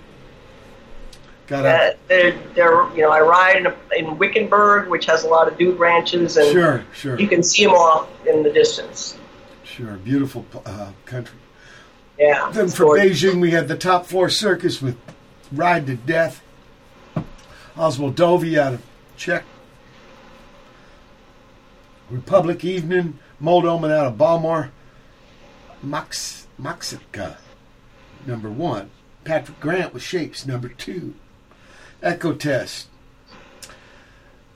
[1.47, 1.99] Got uh, it.
[2.09, 3.73] they're, they're you know I ride in,
[4.05, 7.17] in Wickenburg, which has a lot of dude ranches, and Sure, sure.
[7.17, 9.17] you can see them off in the distance.
[9.63, 11.37] Sure, beautiful uh, country.
[12.19, 12.51] Yeah.
[12.51, 12.87] Then from.
[12.89, 14.97] Beijing, we had the Top Floor Circus with
[15.53, 16.40] Ride to Death.
[17.75, 18.85] Oswaldovi out of
[19.17, 19.43] Czech.
[22.09, 24.71] Republic Evening, Mold Omen out of Balmore.
[25.81, 27.37] Max, Moxitca,
[28.25, 28.89] number one.
[29.23, 31.13] Patrick Grant with Shapes, number two.
[32.03, 32.85] Echotest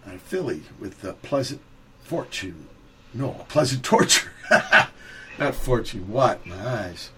[0.07, 1.61] out of Philly with uh, Pleasant
[2.03, 2.67] Fortune.
[3.13, 4.31] No, Pleasant Torture.
[5.39, 6.09] Not Fortune.
[6.11, 6.45] What?
[6.45, 7.11] My eyes.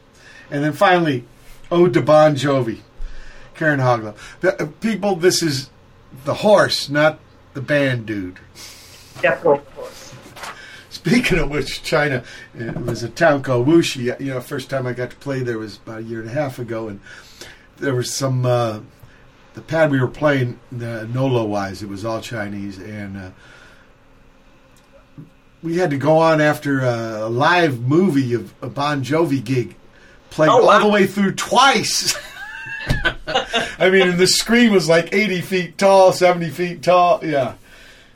[0.49, 1.25] And then finally,
[1.71, 2.79] Ode to Bon Jovi,
[3.55, 4.15] Karen Haglof.
[4.43, 5.69] Uh, people, this is
[6.25, 7.19] the horse, not
[7.53, 8.39] the band dude.
[9.21, 9.61] Definitely.
[10.89, 12.23] Speaking of which, China,
[12.55, 14.19] it was a town called Wuxi.
[14.19, 16.33] You know, first time I got to play there was about a year and a
[16.33, 16.99] half ago, and
[17.77, 18.45] there was some.
[18.45, 18.79] Uh,
[19.53, 23.29] the pad we were playing, uh, Nolo wise, it was all Chinese, and uh,
[25.63, 29.75] we had to go on after a live movie of a Bon Jovi gig,
[30.29, 32.15] played Oh, all the way through twice.
[33.79, 37.23] I mean, and the screen was like 80 feet tall, 70 feet tall.
[37.23, 37.55] Yeah,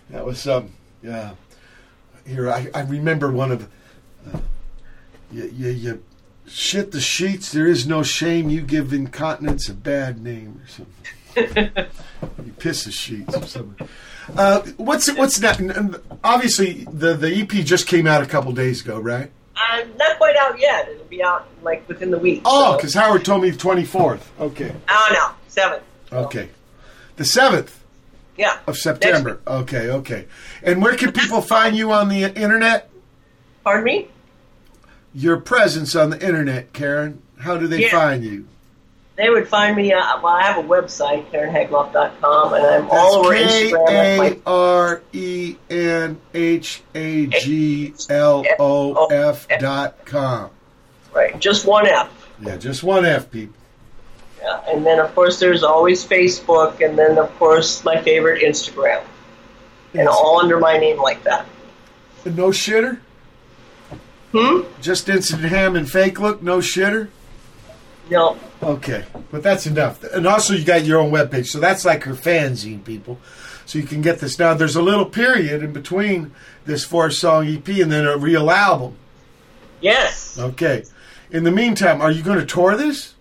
[0.09, 0.71] that was some.
[1.03, 1.31] yeah.
[2.25, 3.69] Here, I, I remember one of.
[4.31, 4.39] Uh,
[5.31, 6.03] you, you, you
[6.47, 7.51] shit the sheets.
[7.51, 8.49] There is no shame.
[8.49, 11.87] You give incontinence a bad name or something.
[12.45, 13.87] you piss the sheets or something.
[14.35, 15.59] Uh, what's what's that?
[16.23, 19.31] Obviously, the the EP just came out a couple days ago, right?
[19.71, 20.89] Uh, not quite out yet.
[20.89, 22.41] It'll be out like within the week.
[22.45, 24.31] Oh, so- because Howard told me the twenty fourth.
[24.39, 25.31] Okay, Oh no,
[25.63, 25.81] 7th.
[26.11, 26.49] okay,
[27.17, 27.79] the seventh
[28.37, 28.57] Yeah.
[28.67, 29.39] of September.
[29.45, 30.25] Okay, okay.
[30.63, 32.89] And where can people find you on the internet?
[33.63, 34.07] Pardon me?
[35.13, 37.21] Your presence on the internet, Karen.
[37.39, 37.91] How do they Yeah.
[37.91, 38.47] find you?
[39.17, 39.91] They would find me.
[39.93, 43.85] Uh, well, I have a website, KarenHaglof.com, and I'm all over Instagram.
[43.87, 50.49] That's K A R E N H A G L O F dot com.
[51.13, 52.09] Right, just one F.
[52.41, 53.55] Yeah, just one F, people.
[54.41, 59.03] Yeah, and then of course there's always Facebook, and then of course my favorite Instagram,
[59.93, 61.45] and all under my name like that.
[62.25, 62.99] No shitter?
[64.31, 64.61] Hmm?
[64.81, 67.09] Just instant ham and fake look, no shitter?
[68.11, 68.37] No.
[68.61, 70.03] Okay, but that's enough.
[70.03, 73.17] And also, you got your own webpage, so that's like her fanzine, people.
[73.65, 74.53] So you can get this now.
[74.53, 76.33] There's a little period in between
[76.65, 78.97] this four-song EP and then a real album.
[79.79, 80.37] Yes.
[80.37, 80.83] Okay.
[81.31, 83.15] In the meantime, are you going to tour this?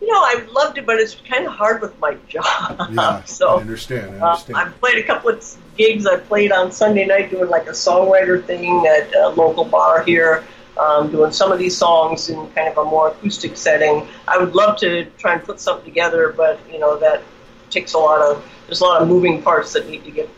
[0.00, 2.90] You know, I'd love to, but it's kind of hard with my job.
[2.92, 4.16] Yeah, so I understand.
[4.16, 4.58] I uh, understand.
[4.58, 6.06] I've played a couple of gigs.
[6.06, 10.44] I played on Sunday night doing like a songwriter thing at a local bar here,
[10.78, 14.06] um, doing some of these songs in kind of a more acoustic setting.
[14.26, 17.22] I would love to try and put something together, but you know that
[17.70, 20.28] takes a lot of there's a lot of moving parts that need to get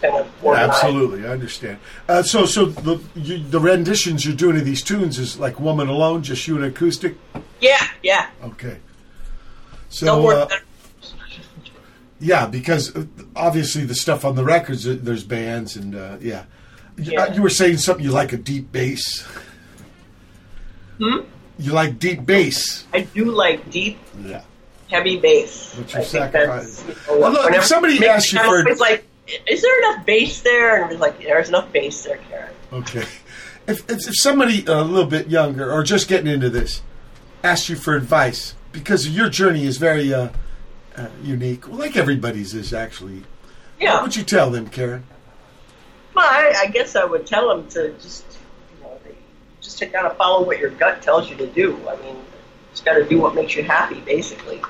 [0.00, 1.78] kind of Yeah, absolutely, I understand.
[2.08, 5.88] Uh, so, so the you, the renditions you're doing of these tunes is like "Woman
[5.88, 7.16] Alone," just you and acoustic.
[7.60, 8.28] Yeah, yeah.
[8.42, 8.78] Okay.
[9.88, 10.48] So, uh,
[12.18, 13.04] yeah, because uh,
[13.36, 16.44] obviously the stuff on the records, uh, there's bands, and uh, yeah.
[16.96, 17.22] Yeah.
[17.22, 18.04] uh, You were saying something.
[18.04, 19.26] You like a deep bass.
[21.02, 21.18] Hmm?
[21.58, 22.84] You like deep bass.
[22.92, 24.42] I do like deep, Yeah.
[24.90, 25.74] heavy bass.
[25.76, 26.86] But I you're think sacrificing.
[26.86, 29.04] that's, you know, Well, look, if somebody asks you for- always like,
[29.48, 30.82] is there enough bass there?
[30.84, 32.52] And I'm like, there's enough bass there, Karen.
[32.72, 33.04] Okay.
[33.66, 36.82] If, if if somebody a little bit younger or just getting into this
[37.44, 40.28] asked you for advice because your journey is very uh,
[40.96, 43.22] uh, unique, well, like everybody's is actually.
[43.80, 43.94] Yeah.
[43.94, 45.04] What would you tell them, Karen?
[46.14, 48.31] Well, I, I guess I would tell them to just, you know, they
[49.62, 51.76] just to kind of follow what your gut tells you to do.
[51.88, 52.16] I mean,
[52.72, 54.60] just got to do what makes you happy, basically.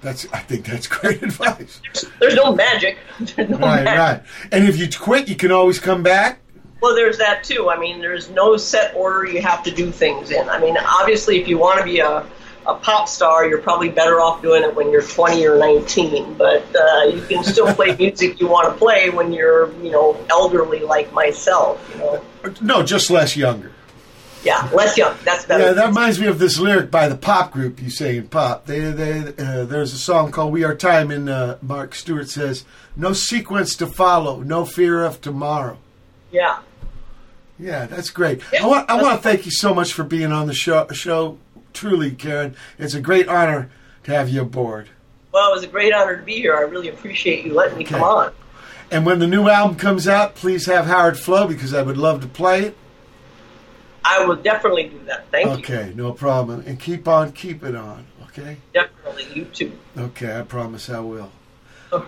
[0.00, 1.80] That's I think that's great advice.
[2.20, 2.98] There's no magic.
[3.20, 3.98] There's no right, magic.
[3.98, 4.22] right.
[4.52, 6.40] And if you quit, you can always come back.
[6.80, 7.70] Well, there's that too.
[7.70, 10.46] I mean, there's no set order you have to do things in.
[10.50, 12.26] I mean, obviously, if you want to be a,
[12.66, 16.34] a pop star, you're probably better off doing it when you're 20 or 19.
[16.34, 20.16] But uh, you can still play music you want to play when you're, you know,
[20.30, 21.80] elderly like myself.
[21.94, 22.22] You know,
[22.60, 23.70] No, just less younger.
[24.44, 25.16] yeah, less young.
[25.24, 25.64] That's better.
[25.64, 28.66] Yeah, that reminds me of this lyric by the pop group you say in pop.
[28.66, 32.64] They, they, uh, there's a song called "We Are Time," and uh, Mark Stewart says,
[32.96, 35.78] "No sequence to follow, no fear of tomorrow."
[36.30, 36.58] yeah.
[37.56, 38.42] Yeah, that's great.
[38.60, 40.88] I want I want to thank you so much for being on the show.
[40.90, 41.38] Show
[41.74, 43.70] truly, Karen, it's a great honor
[44.04, 44.88] to have you aboard.
[45.32, 46.56] Well, it was a great honor to be here.
[46.56, 48.32] I really appreciate you letting me come on.
[48.90, 52.20] And when the new album comes out, please have Howard flow because I would love
[52.20, 52.76] to play it.
[54.04, 55.26] I will definitely do that.
[55.30, 55.76] Thank you.
[55.76, 56.62] Okay, no problem.
[56.66, 58.58] And keep on keeping on, okay?
[58.72, 59.26] Definitely.
[59.34, 59.72] You too.
[59.96, 61.32] Okay, I promise I will.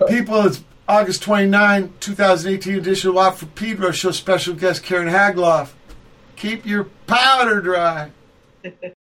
[0.08, 5.72] People, it's August 29, 2018 edition of Watt from Pedro show special guest Karen Haglof.
[6.36, 8.10] Keep your powder dry.